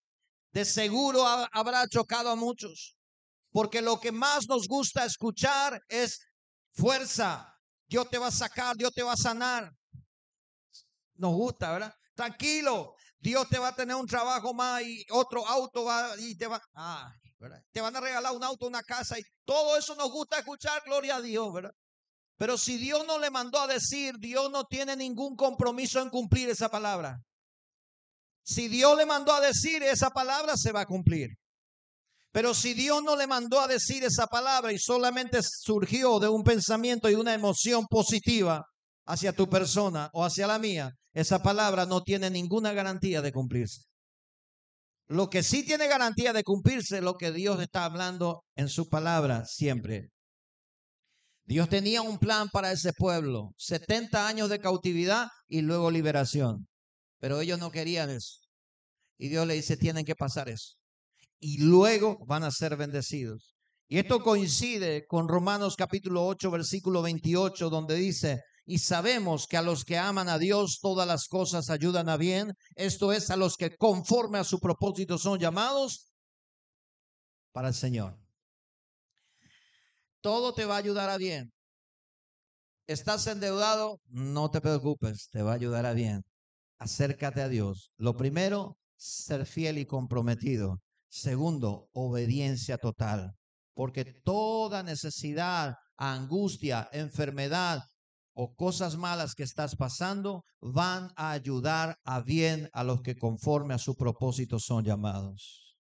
[0.51, 2.95] de seguro habrá chocado a muchos,
[3.51, 6.19] porque lo que más nos gusta escuchar es
[6.71, 7.53] fuerza.
[7.87, 9.69] Dios te va a sacar, Dios te va a sanar.
[11.15, 11.93] Nos gusta, ¿verdad?
[12.15, 16.45] Tranquilo, Dios te va a tener un trabajo más y otro auto va y te
[16.45, 17.09] va, ah,
[17.71, 21.15] te van a regalar un auto, una casa y todo eso nos gusta escuchar, gloria
[21.15, 21.71] a Dios, ¿verdad?
[22.35, 26.49] Pero si Dios no le mandó a decir, Dios no tiene ningún compromiso en cumplir
[26.49, 27.17] esa palabra.
[28.43, 31.29] Si Dios le mandó a decir esa palabra, se va a cumplir.
[32.33, 36.43] Pero si Dios no le mandó a decir esa palabra y solamente surgió de un
[36.43, 38.65] pensamiento y una emoción positiva
[39.05, 43.81] hacia tu persona o hacia la mía, esa palabra no tiene ninguna garantía de cumplirse.
[45.07, 48.89] Lo que sí tiene garantía de cumplirse es lo que Dios está hablando en su
[48.89, 50.09] palabra siempre.
[51.45, 56.67] Dios tenía un plan para ese pueblo, 70 años de cautividad y luego liberación.
[57.19, 58.39] Pero ellos no querían eso.
[59.17, 60.75] Y Dios le dice, tienen que pasar eso.
[61.39, 63.55] Y luego van a ser bendecidos.
[63.87, 69.61] Y esto coincide con Romanos capítulo 8, versículo 28, donde dice, y sabemos que a
[69.61, 72.53] los que aman a Dios todas las cosas ayudan a bien.
[72.75, 76.13] Esto es a los que conforme a su propósito son llamados
[77.51, 78.17] para el Señor.
[80.21, 81.51] Todo te va a ayudar a bien.
[82.87, 83.99] ¿Estás endeudado?
[84.07, 86.23] No te preocupes, te va a ayudar a bien.
[86.79, 87.91] Acércate a Dios.
[87.97, 90.81] Lo primero, ser fiel y comprometido.
[91.09, 93.35] Segundo, obediencia total.
[93.73, 97.83] Porque toda necesidad, angustia, enfermedad,
[98.33, 103.73] o cosas malas que estás pasando van a ayudar a bien a los que conforme
[103.73, 105.77] a su propósito son llamados.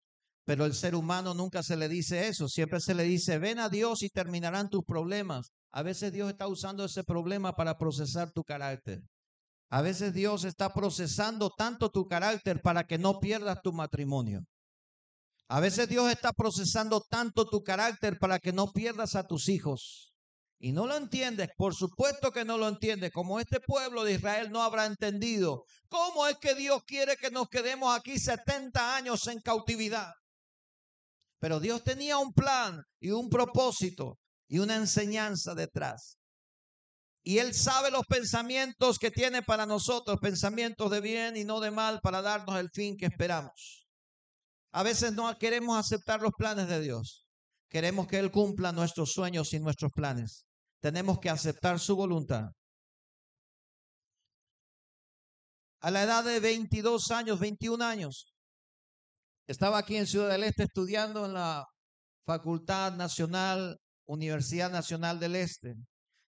[0.45, 3.69] Pero el ser humano nunca se le dice eso, siempre se le dice, ven a
[3.69, 5.51] Dios y terminarán tus problemas.
[5.71, 9.03] A veces Dios está usando ese problema para procesar tu carácter.
[9.69, 14.41] A veces Dios está procesando tanto tu carácter para que no pierdas tu matrimonio.
[15.47, 20.08] A veces Dios está procesando tanto tu carácter para que no pierdas a tus hijos
[20.61, 24.51] y no lo entiendes, por supuesto que no lo entiendes, como este pueblo de Israel
[24.51, 29.39] no habrá entendido, ¿cómo es que Dios quiere que nos quedemos aquí 70 años en
[29.39, 30.11] cautividad?
[31.39, 34.19] Pero Dios tenía un plan y un propósito
[34.49, 36.17] y una enseñanza detrás.
[37.23, 41.71] Y Él sabe los pensamientos que tiene para nosotros, pensamientos de bien y no de
[41.71, 43.87] mal, para darnos el fin que esperamos.
[44.73, 47.25] A veces no queremos aceptar los planes de Dios.
[47.69, 50.48] Queremos que Él cumpla nuestros sueños y nuestros planes
[50.79, 52.51] tenemos que aceptar su voluntad.
[55.81, 58.33] A la edad de 22 años, 21 años,
[59.47, 61.65] estaba aquí en Ciudad del Este estudiando en la
[62.25, 65.75] Facultad Nacional, Universidad Nacional del Este,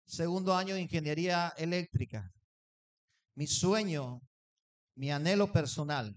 [0.06, 2.30] segundo año de Ingeniería Eléctrica.
[3.34, 4.20] Mi sueño,
[4.96, 6.16] mi anhelo personal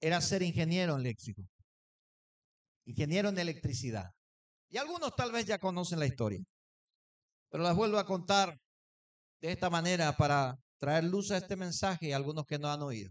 [0.00, 1.42] era ser ingeniero eléctrico,
[2.86, 4.10] ingeniero en electricidad.
[4.70, 6.40] Y algunos tal vez ya conocen la historia,
[7.50, 8.56] pero las vuelvo a contar
[9.40, 13.10] de esta manera para traer luz a este mensaje a algunos que no han oído.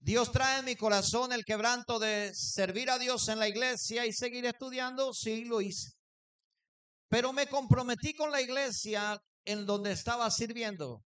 [0.00, 4.12] Dios trae en mi corazón el quebranto de servir a Dios en la iglesia y
[4.12, 5.92] seguir estudiando, sí lo hice.
[7.08, 11.04] Pero me comprometí con la iglesia en donde estaba sirviendo.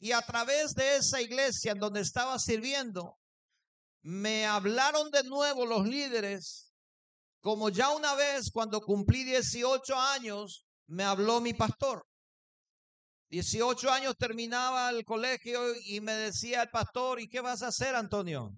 [0.00, 3.18] Y a través de esa iglesia en donde estaba sirviendo,
[4.02, 6.71] me hablaron de nuevo los líderes
[7.42, 12.06] como ya una vez cuando cumplí 18 años, me habló mi pastor.
[13.30, 17.96] 18 años terminaba el colegio y me decía el pastor, ¿y qué vas a hacer,
[17.96, 18.52] Antonio?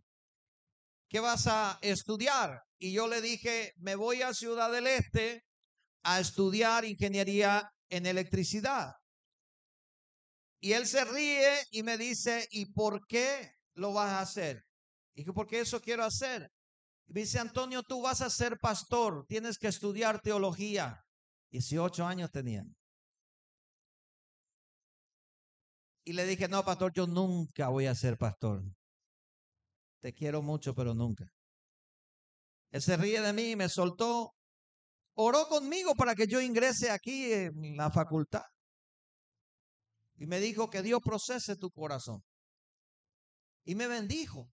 [1.09, 2.61] ¿Qué vas a estudiar?
[2.79, 5.44] Y yo le dije, me voy a Ciudad del Este
[6.03, 8.92] a estudiar ingeniería en electricidad.
[10.61, 14.62] Y él se ríe y me dice, ¿y por qué lo vas a hacer?
[15.14, 16.51] Y dije, porque eso quiero hacer.
[17.07, 21.01] Dice, Antonio, tú vas a ser pastor, tienes que estudiar teología.
[21.51, 22.64] 18 años tenía.
[26.05, 28.62] Y le dije, no, pastor, yo nunca voy a ser pastor.
[30.01, 31.25] Te quiero mucho, pero nunca.
[32.71, 34.35] Él se ríe de mí y me soltó.
[35.14, 38.43] Oró conmigo para que yo ingrese aquí en la facultad.
[40.17, 42.23] Y me dijo que Dios procese tu corazón.
[43.64, 44.51] Y me bendijo.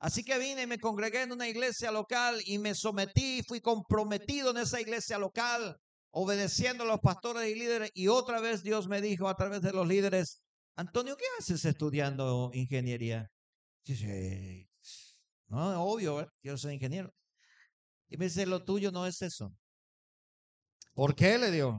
[0.00, 4.50] Así que vine y me congregué en una iglesia local y me sometí, fui comprometido
[4.50, 5.76] en esa iglesia local,
[6.10, 7.90] obedeciendo a los pastores y líderes.
[7.92, 10.40] Y otra vez Dios me dijo a través de los líderes,
[10.74, 13.28] Antonio, ¿qué haces estudiando ingeniería?
[13.84, 14.70] Dice,
[15.48, 17.12] no, obvio, quiero ser ingeniero.
[18.08, 19.52] Y me dice, lo tuyo no es eso.
[20.94, 21.36] ¿Por qué?
[21.36, 21.78] Le dio.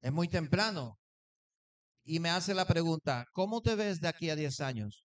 [0.00, 0.98] Es muy temprano.
[2.04, 5.04] Y me hace la pregunta, ¿cómo te ves de aquí a 10 años?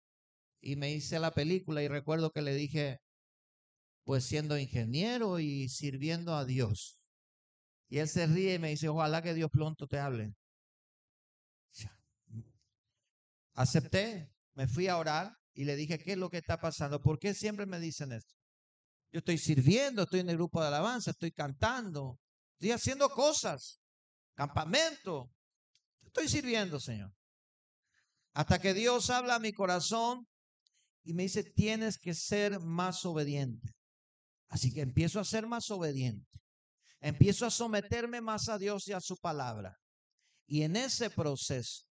[0.61, 2.99] Y me hice la película y recuerdo que le dije,
[4.03, 6.99] pues siendo ingeniero y sirviendo a Dios.
[7.89, 10.33] Y él se ríe y me dice, ojalá que Dios pronto te hable.
[13.53, 17.01] Acepté, me fui a orar y le dije, ¿qué es lo que está pasando?
[17.01, 18.33] ¿Por qué siempre me dicen esto?
[19.11, 22.17] Yo estoy sirviendo, estoy en el grupo de alabanza, estoy cantando,
[22.53, 23.81] estoy haciendo cosas,
[24.35, 25.29] campamento.
[26.03, 27.13] Estoy sirviendo, Señor.
[28.33, 30.27] Hasta que Dios habla a mi corazón
[31.03, 33.73] y me dice, tienes que ser más obediente.
[34.47, 36.39] Así que empiezo a ser más obediente.
[36.99, 39.77] Empiezo a someterme más a Dios y a su palabra.
[40.45, 41.85] Y en ese proceso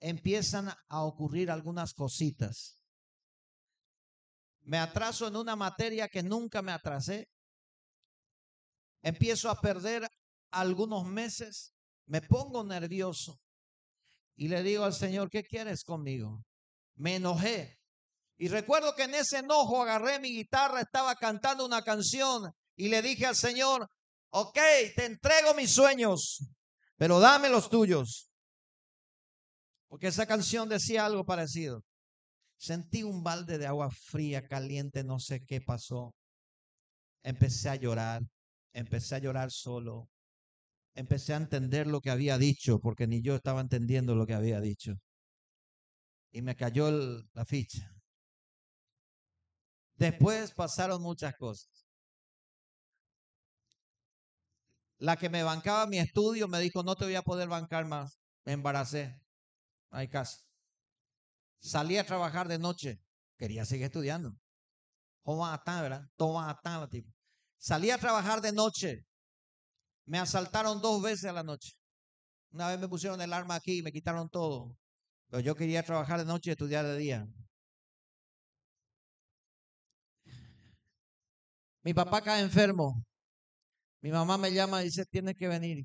[0.00, 2.82] empiezan a ocurrir algunas cositas.
[4.62, 7.28] Me atraso en una materia que nunca me atrasé.
[9.00, 10.06] Empiezo a perder
[10.50, 11.74] algunos meses.
[12.06, 13.40] Me pongo nervioso.
[14.36, 16.44] Y le digo al Señor, ¿qué quieres conmigo?
[16.96, 17.81] Me enojé.
[18.38, 23.02] Y recuerdo que en ese enojo agarré mi guitarra, estaba cantando una canción y le
[23.02, 23.88] dije al Señor,
[24.30, 24.58] ok,
[24.96, 26.44] te entrego mis sueños,
[26.96, 28.30] pero dame los tuyos.
[29.88, 31.84] Porque esa canción decía algo parecido.
[32.56, 36.14] Sentí un balde de agua fría, caliente, no sé qué pasó.
[37.22, 38.22] Empecé a llorar,
[38.72, 40.08] empecé a llorar solo.
[40.94, 44.60] Empecé a entender lo que había dicho, porque ni yo estaba entendiendo lo que había
[44.60, 44.94] dicho.
[46.30, 46.90] Y me cayó
[47.34, 47.91] la ficha.
[50.10, 51.86] Después pasaron muchas cosas.
[54.98, 58.20] La que me bancaba mi estudio me dijo, no te voy a poder bancar más.
[58.44, 59.22] Me embaracé
[59.92, 60.38] hay caso.
[61.60, 63.00] Salí a trabajar de noche,
[63.36, 64.34] quería seguir estudiando.
[65.22, 66.08] Toma ¿verdad?
[66.16, 66.60] Toma
[66.90, 67.12] tipo.
[67.58, 69.06] Salí a trabajar de noche.
[70.06, 71.72] Me asaltaron dos veces a la noche.
[72.50, 74.76] Una vez me pusieron el arma aquí y me quitaron todo.
[75.28, 77.28] Pero yo quería trabajar de noche y estudiar de día.
[81.82, 83.04] Mi papá cae enfermo.
[84.00, 85.84] Mi mamá me llama y dice, tienes que venir.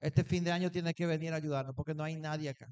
[0.00, 2.66] Este fin de año tienes que venir a ayudarnos porque no hay nadie acá.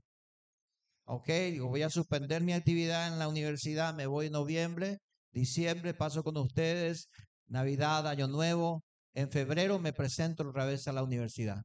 [1.07, 4.99] Ok, digo, voy a suspender mi actividad en la universidad, me voy en noviembre,
[5.33, 7.09] diciembre, paso con ustedes,
[7.47, 8.85] Navidad, Año Nuevo.
[9.13, 11.63] En febrero me presento otra vez a la universidad.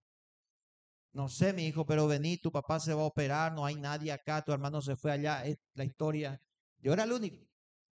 [1.14, 4.12] No sé, mi hijo, pero vení, tu papá se va a operar, no hay nadie
[4.12, 6.40] acá, tu hermano se fue allá, es la historia.
[6.80, 7.44] Yo era el único.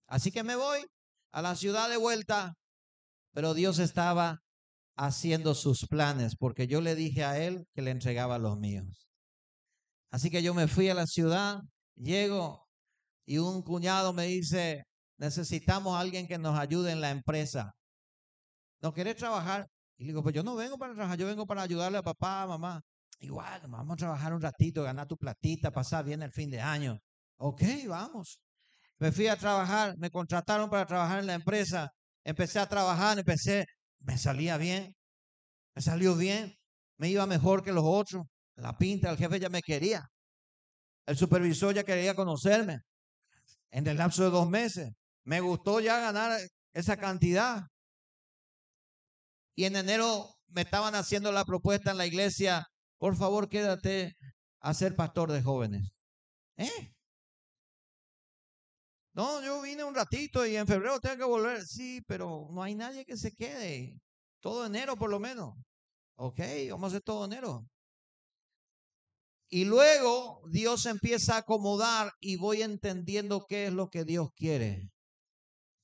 [0.08, 0.86] Así que me voy
[1.32, 2.56] a la ciudad de vuelta,
[3.38, 4.42] pero Dios estaba
[4.96, 9.08] haciendo sus planes, porque yo le dije a él que le entregaba los míos.
[10.10, 11.60] Así que yo me fui a la ciudad,
[11.94, 12.68] llego
[13.28, 14.86] y un cuñado me dice,
[15.20, 17.76] necesitamos a alguien que nos ayude en la empresa.
[18.82, 19.68] ¿No quiere trabajar?
[19.98, 22.48] Y le digo, pues yo no vengo para trabajar, yo vengo para ayudarle a papá,
[22.48, 22.82] mamá.
[23.20, 27.00] Igual, vamos a trabajar un ratito, ganar tu platita, pasar bien el fin de año.
[27.36, 28.40] Ok, vamos.
[28.98, 31.94] Me fui a trabajar, me contrataron para trabajar en la empresa.
[32.28, 33.66] Empecé a trabajar, empecé,
[34.00, 34.94] me salía bien,
[35.74, 36.54] me salió bien,
[36.98, 38.26] me iba mejor que los otros.
[38.56, 40.06] La pinta, el jefe ya me quería.
[41.06, 42.80] El supervisor ya quería conocerme.
[43.72, 44.90] En el lapso de dos meses.
[45.24, 46.38] Me gustó ya ganar
[46.74, 47.62] esa cantidad.
[49.56, 52.66] Y en enero me estaban haciendo la propuesta en la iglesia,
[52.98, 54.18] por favor quédate
[54.60, 55.92] a ser pastor de jóvenes.
[56.58, 56.94] ¿Eh?
[59.18, 61.66] No, yo vine un ratito y en febrero tengo que volver.
[61.66, 64.00] Sí, pero no hay nadie que se quede.
[64.40, 65.56] Todo enero por lo menos.
[66.18, 66.40] Ok,
[66.70, 67.68] vamos a hacer todo enero.
[69.50, 74.92] Y luego Dios empieza a acomodar y voy entendiendo qué es lo que Dios quiere.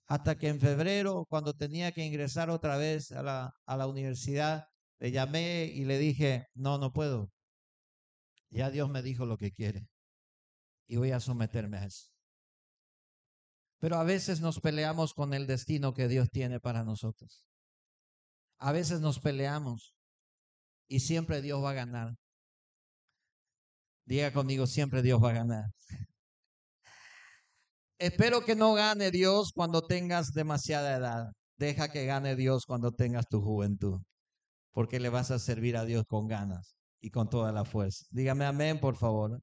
[0.06, 4.68] Hasta que en febrero, cuando tenía que ingresar otra vez a la, a la universidad,
[5.00, 7.32] le llamé y le dije, no, no puedo.
[8.52, 9.88] Ya Dios me dijo lo que quiere.
[10.88, 12.13] Y voy a someterme a eso.
[13.84, 17.46] Pero a veces nos peleamos con el destino que Dios tiene para nosotros.
[18.58, 19.94] A veces nos peleamos
[20.88, 22.16] y siempre Dios va a ganar.
[24.06, 25.66] Diga conmigo, siempre Dios va a ganar.
[27.98, 31.34] Espero que no gane Dios cuando tengas demasiada edad.
[31.58, 34.00] Deja que gane Dios cuando tengas tu juventud,
[34.72, 38.06] porque le vas a servir a Dios con ganas y con toda la fuerza.
[38.12, 39.42] Dígame amén, por favor.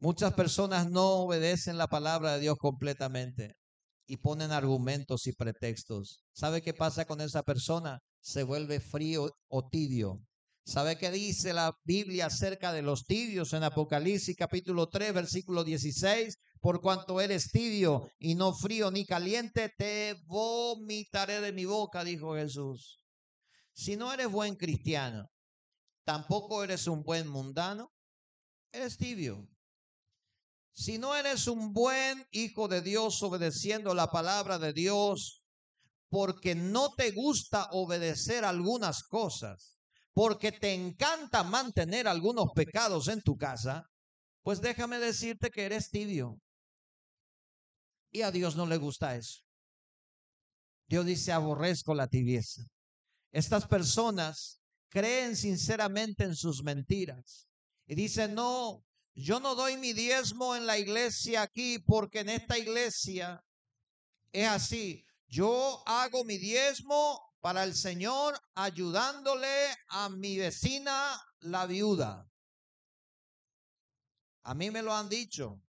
[0.00, 3.56] Muchas personas no obedecen la palabra de Dios completamente
[4.06, 6.22] y ponen argumentos y pretextos.
[6.32, 7.98] ¿Sabe qué pasa con esa persona?
[8.20, 10.20] Se vuelve frío o tibio.
[10.64, 16.36] ¿Sabe qué dice la Biblia acerca de los tibios en Apocalipsis capítulo 3, versículo 16?
[16.60, 22.36] Por cuanto eres tibio y no frío ni caliente, te vomitaré de mi boca, dijo
[22.36, 23.02] Jesús.
[23.72, 25.26] Si no eres buen cristiano,
[26.04, 27.90] tampoco eres un buen mundano,
[28.70, 29.48] eres tibio.
[30.78, 35.42] Si no eres un buen hijo de Dios obedeciendo la palabra de Dios,
[36.08, 39.76] porque no te gusta obedecer algunas cosas,
[40.12, 43.90] porque te encanta mantener algunos pecados en tu casa,
[44.44, 46.40] pues déjame decirte que eres tibio.
[48.12, 49.40] Y a Dios no le gusta eso.
[50.86, 52.62] Dios dice, aborrezco la tibieza.
[53.32, 57.48] Estas personas creen sinceramente en sus mentiras
[57.84, 58.84] y dicen, no,
[59.20, 63.44] yo no doy mi diezmo en la iglesia aquí porque en esta iglesia
[64.32, 65.04] es así.
[65.26, 69.48] Yo hago mi diezmo para el Señor ayudándole
[69.88, 72.30] a mi vecina, la viuda.
[74.44, 75.60] A mí me lo han dicho.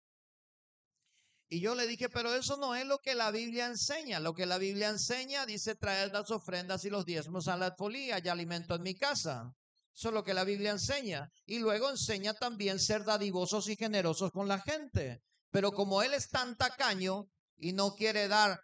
[1.50, 4.20] Y yo le dije, pero eso no es lo que la Biblia enseña.
[4.20, 8.20] Lo que la Biblia enseña dice traer las ofrendas y los diezmos a la folía
[8.24, 9.56] y alimento en mi casa.
[9.96, 11.30] Eso es lo que la Biblia enseña.
[11.46, 15.22] Y luego enseña también ser dadivosos y generosos con la gente.
[15.52, 17.26] Pero como él es tan tacaño
[17.58, 18.60] y no quiere dar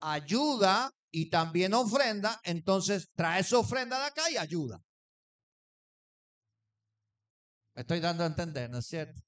[0.00, 4.78] ayuda y también ofrenda, entonces trae su ofrenda de acá y ayuda.
[7.74, 9.20] Estoy dando a entender, ¿no es cierto?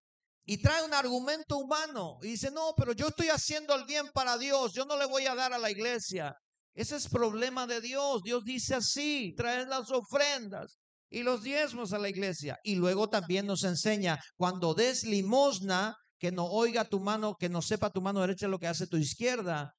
[0.44, 4.36] Y trae un argumento humano y dice, no, pero yo estoy haciendo el bien para
[4.36, 6.34] Dios, yo no le voy a dar a la iglesia.
[6.74, 8.22] Ese es problema de Dios.
[8.22, 10.79] Dios dice así, trae las ofrendas
[11.10, 12.58] y los diezmos a la iglesia.
[12.62, 17.62] Y luego también nos enseña, cuando des limosna, que no oiga tu mano, que no
[17.62, 19.74] sepa tu mano derecha lo que hace tu izquierda.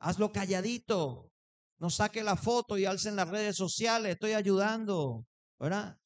[0.00, 1.30] Hazlo calladito.
[1.78, 4.14] No saque la foto y alce en las redes sociales.
[4.14, 5.24] Estoy ayudando.
[5.58, 5.96] ¿Verdad?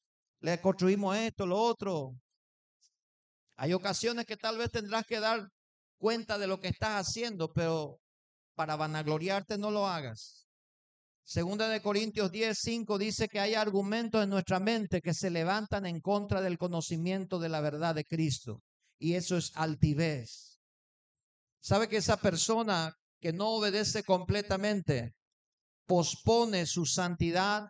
[0.41, 2.13] Le construimos esto, lo otro.
[3.55, 5.47] Hay ocasiones que tal vez tendrás que dar
[5.97, 7.99] cuenta de lo que estás haciendo, pero
[8.55, 10.42] para vanagloriarte no lo hagas.
[11.25, 15.85] Segunda de Corintios 10, 5 dice que hay argumentos en nuestra mente que se levantan
[15.85, 18.61] en contra del conocimiento de la verdad de Cristo.
[18.99, 20.59] Y eso es altivez.
[21.61, 25.13] ¿Sabe que esa persona que no obedece completamente
[25.85, 27.69] pospone su santidad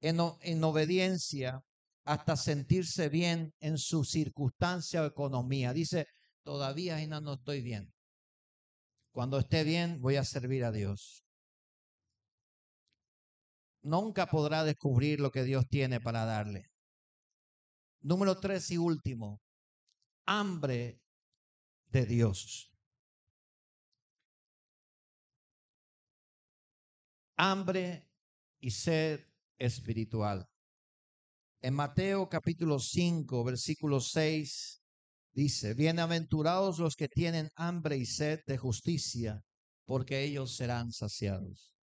[0.00, 1.60] en, en obediencia
[2.04, 5.72] hasta sentirse bien en su circunstancia o economía?
[5.72, 6.06] Dice,
[6.44, 7.92] todavía no estoy bien.
[9.10, 11.25] Cuando esté bien, voy a servir a Dios
[13.86, 16.70] nunca podrá descubrir lo que Dios tiene para darle.
[18.00, 19.40] Número tres y último,
[20.26, 21.00] hambre
[21.86, 22.72] de Dios.
[27.36, 28.08] Hambre
[28.60, 29.20] y sed
[29.58, 30.48] espiritual.
[31.60, 34.82] En Mateo capítulo 5, versículo 6,
[35.32, 39.44] dice, bienaventurados los que tienen hambre y sed de justicia,
[39.84, 41.75] porque ellos serán saciados.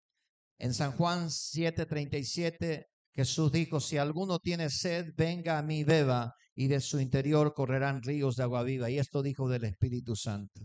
[0.58, 2.86] En San Juan 7:37
[3.16, 8.02] Jesús dijo, si alguno tiene sed, venga a mí, beba, y de su interior correrán
[8.02, 8.90] ríos de agua viva.
[8.90, 10.62] Y esto dijo del Espíritu Santo.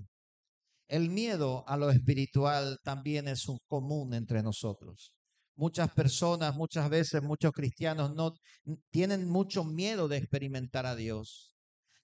[0.86, 5.12] El miedo a lo espiritual también es un común entre nosotros.
[5.56, 8.32] Muchas personas, muchas veces, muchos cristianos no
[8.90, 11.54] tienen mucho miedo de experimentar a Dios.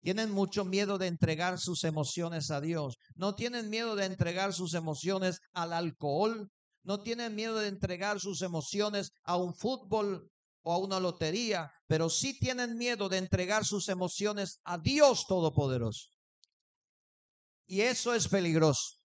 [0.03, 2.99] Tienen mucho miedo de entregar sus emociones a Dios.
[3.15, 6.51] No tienen miedo de entregar sus emociones al alcohol,
[6.85, 10.31] no tienen miedo de entregar sus emociones a un fútbol
[10.63, 16.09] o a una lotería, pero sí tienen miedo de entregar sus emociones a Dios Todopoderoso.
[17.67, 18.99] Y eso es peligroso.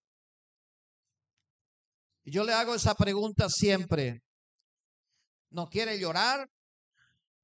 [2.26, 4.22] Yo le hago esa pregunta siempre.
[5.50, 6.48] ¿No quiere llorar?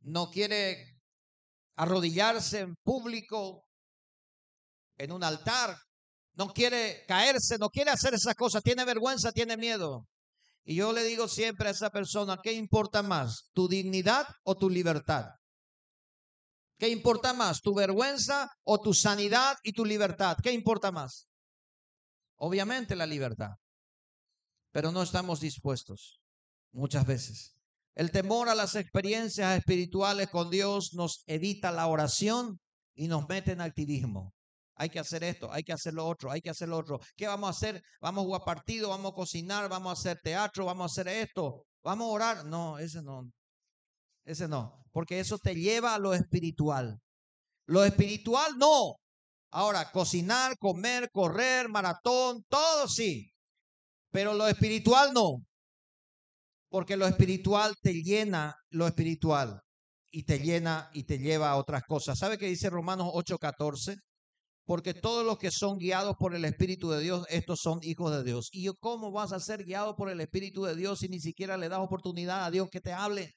[0.01, 0.99] ¿No quiere
[1.77, 3.65] arrodillarse en público,
[4.97, 5.77] en un altar?
[6.33, 7.57] ¿No quiere caerse?
[7.57, 8.61] ¿No quiere hacer esas cosas?
[8.61, 9.31] ¿Tiene vergüenza?
[9.31, 10.05] ¿Tiene miedo?
[10.65, 13.49] Y yo le digo siempre a esa persona, ¿qué importa más?
[13.53, 15.27] ¿Tu dignidad o tu libertad?
[16.77, 17.61] ¿Qué importa más?
[17.61, 20.37] ¿Tu vergüenza o tu sanidad y tu libertad?
[20.41, 21.29] ¿Qué importa más?
[22.37, 23.51] Obviamente la libertad.
[24.71, 26.19] Pero no estamos dispuestos
[26.73, 27.55] muchas veces.
[27.93, 32.59] El temor a las experiencias espirituales con Dios nos evita la oración
[32.93, 34.34] y nos mete en activismo.
[34.75, 36.99] Hay que hacer esto, hay que hacer lo otro, hay que hacer lo otro.
[37.15, 37.81] ¿Qué vamos a hacer?
[38.01, 41.65] Vamos a jugar partido, vamos a cocinar, vamos a hacer teatro, vamos a hacer esto,
[41.83, 42.45] vamos a orar.
[42.45, 43.31] No, ese no.
[44.25, 46.99] Ese no, porque eso te lleva a lo espiritual.
[47.67, 48.95] Lo espiritual no.
[49.51, 53.31] Ahora, cocinar, comer, correr, maratón, todo sí.
[54.11, 55.45] Pero lo espiritual no.
[56.69, 59.61] Porque lo espiritual te llena lo espiritual
[60.11, 62.17] y te llena y te lleva a otras cosas.
[62.17, 63.97] ¿Sabe qué dice Romanos 8:14?
[64.65, 68.23] Porque todos los que son guiados por el Espíritu de Dios, estos son hijos de
[68.23, 68.49] Dios.
[68.51, 71.69] ¿Y cómo vas a ser guiado por el Espíritu de Dios si ni siquiera le
[71.69, 73.35] das oportunidad a Dios que te hable?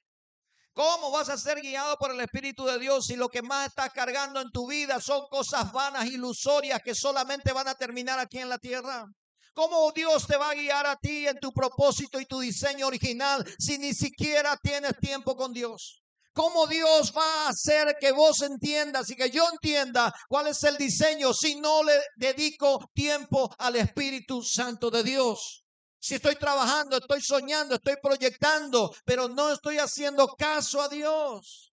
[0.72, 3.91] ¿Cómo vas a ser guiado por el Espíritu de Dios si lo que más estás
[3.93, 8.49] cargando en tu vida son cosas vanas, ilusorias que solamente van a terminar aquí en
[8.49, 9.05] la tierra?
[9.55, 13.45] ¿Cómo Dios te va a guiar a ti en tu propósito y tu diseño original
[13.59, 16.01] si ni siquiera tienes tiempo con Dios?
[16.33, 20.76] ¿Cómo Dios va a hacer que vos entiendas y que yo entienda cuál es el
[20.76, 25.64] diseño si no le dedico tiempo al Espíritu Santo de Dios?
[26.01, 31.68] Si estoy trabajando, estoy soñando, estoy proyectando, pero no estoy haciendo caso a Dios.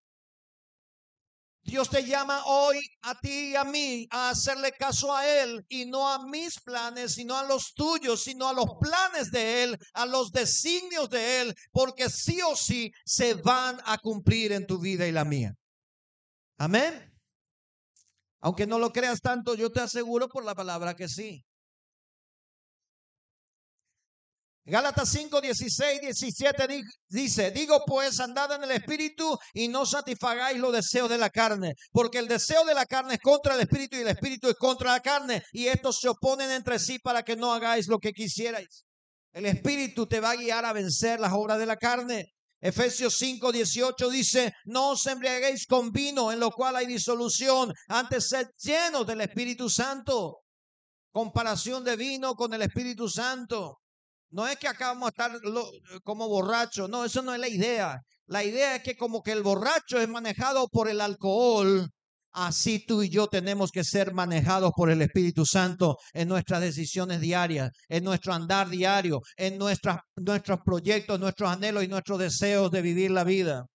[1.66, 5.84] Dios te llama hoy a ti y a mí a hacerle caso a Él y
[5.84, 10.06] no a mis planes, sino a los tuyos, sino a los planes de Él, a
[10.06, 15.08] los designios de Él, porque sí o sí se van a cumplir en tu vida
[15.08, 15.56] y la mía.
[16.56, 17.12] Amén.
[18.40, 21.45] Aunque no lo creas tanto, yo te aseguro por la palabra que sí.
[24.68, 30.72] Gálatas 5, 16, 17 dice, digo pues, andad en el espíritu y no satisfagáis los
[30.72, 34.00] deseos de la carne, porque el deseo de la carne es contra el espíritu y
[34.00, 37.54] el espíritu es contra la carne, y estos se oponen entre sí para que no
[37.54, 38.84] hagáis lo que quisierais.
[39.32, 42.32] El espíritu te va a guiar a vencer las obras de la carne.
[42.60, 48.30] Efesios 5, 18 dice, no os embriaguéis con vino en lo cual hay disolución, antes
[48.30, 50.38] sed llenos del Espíritu Santo.
[51.12, 53.78] Comparación de vino con el Espíritu Santo.
[54.30, 55.40] No es que acá vamos a estar
[56.04, 58.00] como borrachos, no, eso no es la idea.
[58.26, 61.88] La idea es que como que el borracho es manejado por el alcohol,
[62.32, 67.20] así tú y yo tenemos que ser manejados por el Espíritu Santo en nuestras decisiones
[67.20, 72.82] diarias, en nuestro andar diario, en nuestras, nuestros proyectos, nuestros anhelos y nuestros deseos de
[72.82, 73.66] vivir la vida.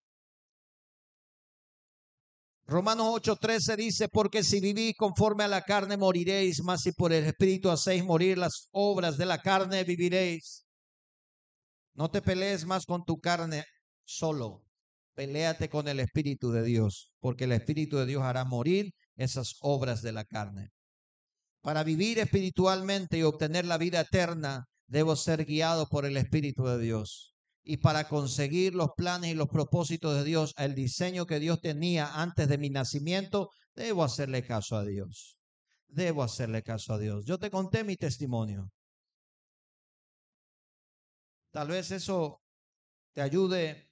[2.71, 7.25] Romanos 8:13 dice, porque si vivís conforme a la carne moriréis, mas si por el
[7.25, 10.65] Espíritu hacéis morir las obras de la carne, viviréis.
[11.93, 13.65] No te pelees más con tu carne
[14.05, 14.63] solo,
[15.13, 20.01] peléate con el Espíritu de Dios, porque el Espíritu de Dios hará morir esas obras
[20.01, 20.69] de la carne.
[21.59, 26.79] Para vivir espiritualmente y obtener la vida eterna, debo ser guiado por el Espíritu de
[26.79, 27.31] Dios
[27.63, 32.21] y para conseguir los planes y los propósitos de Dios, el diseño que Dios tenía
[32.21, 35.37] antes de mi nacimiento, debo hacerle caso a Dios.
[35.87, 37.25] Debo hacerle caso a Dios.
[37.25, 38.71] Yo te conté mi testimonio.
[41.51, 42.41] Tal vez eso
[43.13, 43.89] te ayude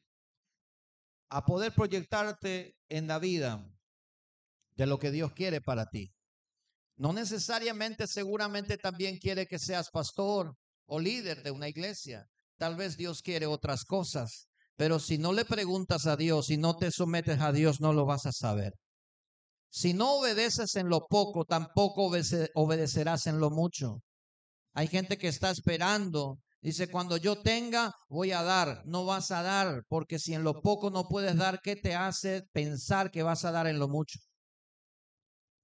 [1.30, 3.64] a poder proyectarte en la vida
[4.76, 6.12] de lo que Dios quiere para ti.
[6.96, 10.56] No necesariamente, seguramente también quiere que seas pastor
[10.86, 12.28] o líder de una iglesia.
[12.60, 16.76] Tal vez Dios quiere otras cosas, pero si no le preguntas a Dios y no
[16.76, 18.74] te sometes a Dios, no lo vas a saber.
[19.72, 22.12] Si no obedeces en lo poco, tampoco
[22.55, 24.01] obedecerás en lo mucho.
[24.74, 26.39] Hay gente que está esperando.
[26.62, 28.82] Dice, cuando yo tenga, voy a dar.
[28.86, 32.43] No vas a dar, porque si en lo poco no puedes dar, ¿qué te hace
[32.51, 34.20] pensar que vas a dar en lo mucho?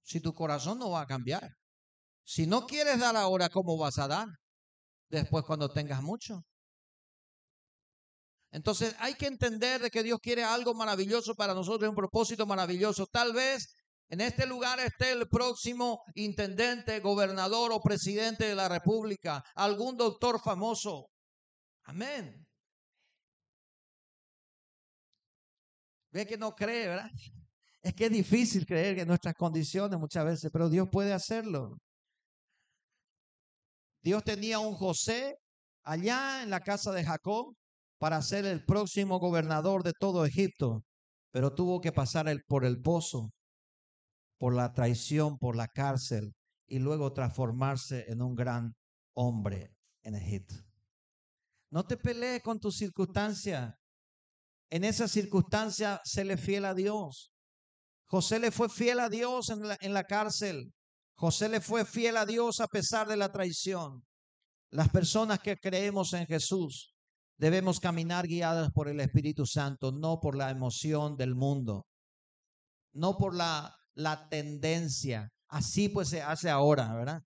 [0.02, 1.50] Si tu corazón no va a cambiar.
[2.24, 4.28] Si no quieres dar ahora, ¿cómo vas a dar?
[5.10, 6.42] Después cuando tengas mucho.
[8.56, 13.06] Entonces hay que entender de que Dios quiere algo maravilloso para nosotros, un propósito maravilloso.
[13.06, 13.76] Tal vez
[14.08, 20.40] en este lugar esté el próximo intendente, gobernador o presidente de la República, algún doctor
[20.40, 21.10] famoso.
[21.84, 22.46] Amén.
[26.10, 27.10] Ve que no cree, ¿verdad?
[27.82, 31.76] Es que es difícil creer que nuestras condiciones muchas veces, pero Dios puede hacerlo.
[34.00, 35.36] Dios tenía un José
[35.82, 37.54] allá en la casa de Jacob
[37.98, 40.84] para ser el próximo gobernador de todo Egipto,
[41.30, 43.30] pero tuvo que pasar por el pozo,
[44.38, 46.34] por la traición, por la cárcel
[46.66, 48.74] y luego transformarse en un gran
[49.14, 49.70] hombre
[50.02, 50.54] en Egipto.
[51.70, 53.74] No te pelees con tu circunstancia.
[54.70, 57.32] En esa circunstancia, se le fiel a Dios.
[58.06, 60.72] José le fue fiel a Dios en la, en la cárcel.
[61.14, 64.04] José le fue fiel a Dios a pesar de la traición.
[64.70, 66.95] Las personas que creemos en Jesús
[67.36, 71.86] debemos caminar guiadas por el Espíritu Santo, no por la emoción del mundo,
[72.92, 75.30] no por la, la tendencia.
[75.48, 77.22] Así pues se hace ahora, ¿verdad?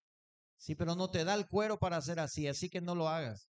[0.57, 3.49] Sí, pero no te da el cuero para hacer así, así que no lo hagas.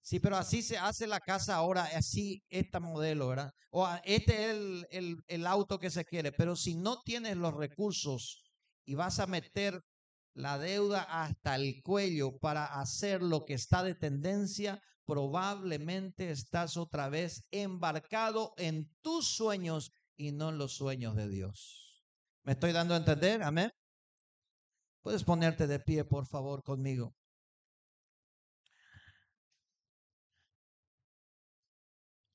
[0.00, 3.52] Sí, pero así se hace la casa ahora, así este modelo, ¿verdad?
[3.70, 7.54] O este es el, el, el auto que se quiere, pero si no tienes los
[7.54, 8.42] recursos
[8.84, 9.80] y vas a meter
[10.34, 17.08] la deuda hasta el cuello para hacer lo que está de tendencia, probablemente estás otra
[17.08, 22.04] vez embarcado en tus sueños y no en los sueños de Dios.
[22.44, 23.42] ¿Me estoy dando a entender?
[23.42, 23.70] Amén.
[25.02, 27.14] Puedes ponerte de pie, por favor, conmigo.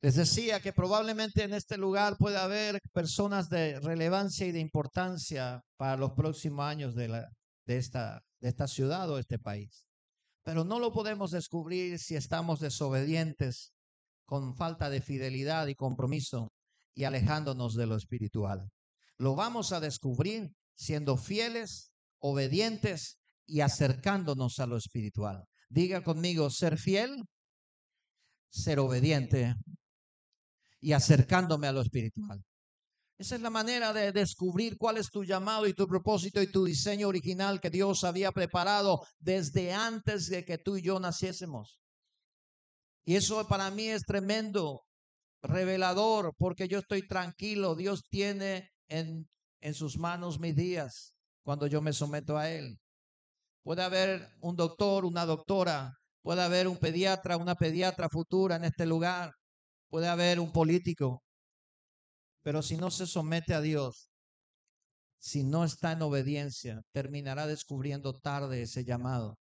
[0.02, 5.64] Les decía que probablemente en este lugar puede haber personas de relevancia y de importancia
[5.76, 7.30] para los próximos años de, la,
[7.68, 9.86] de, esta, de esta ciudad o este país.
[10.43, 13.74] Pero no lo podemos descubrir si estamos desobedientes,
[14.26, 16.51] con falta de fidelidad y compromiso
[16.93, 18.70] y alejándonos de lo espiritual.
[19.18, 25.45] Lo vamos a descubrir siendo fieles, obedientes y acercándonos a lo espiritual.
[25.70, 27.24] Diga conmigo, ser fiel,
[28.49, 29.55] ser obediente
[30.82, 32.43] y acercándome a lo espiritual.
[33.18, 36.65] Esa es la manera de descubrir cuál es tu llamado y tu propósito y tu
[36.65, 41.80] diseño original que Dios había preparado desde antes de que tú y yo naciésemos.
[43.05, 44.84] Y eso para mí es tremendo,
[45.41, 47.76] revelador, porque yo estoy tranquilo.
[47.76, 49.28] Dios tiene en,
[49.61, 51.13] en sus manos mis días
[51.43, 52.78] cuando yo me someto a Él.
[53.63, 58.86] Puede haber un doctor, una doctora, puede haber un pediatra, una pediatra futura en este
[58.86, 59.32] lugar
[59.89, 61.24] puede haber un político,
[62.48, 64.10] pero si no se somete a Dios,
[65.20, 69.38] si no está en obediencia, terminará descubriendo tarde ese llamado.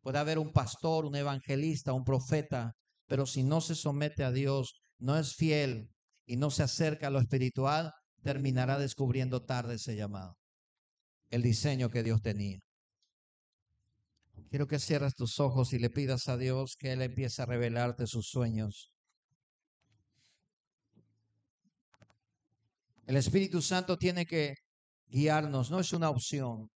[0.00, 2.72] Puede haber un pastor, un evangelista, un profeta,
[3.06, 5.90] pero si no se somete a Dios, no es fiel
[6.26, 7.92] y no se acerca a lo espiritual,
[8.24, 10.34] terminará descubriendo tarde ese llamado,
[11.30, 12.58] el diseño que Dios tenía.
[14.50, 18.08] Quiero que cierres tus ojos y le pidas a Dios que Él empiece a revelarte
[18.08, 18.90] sus sueños.
[23.08, 24.56] El Espíritu Santo tiene que
[25.06, 26.70] guiarnos, no es una opción.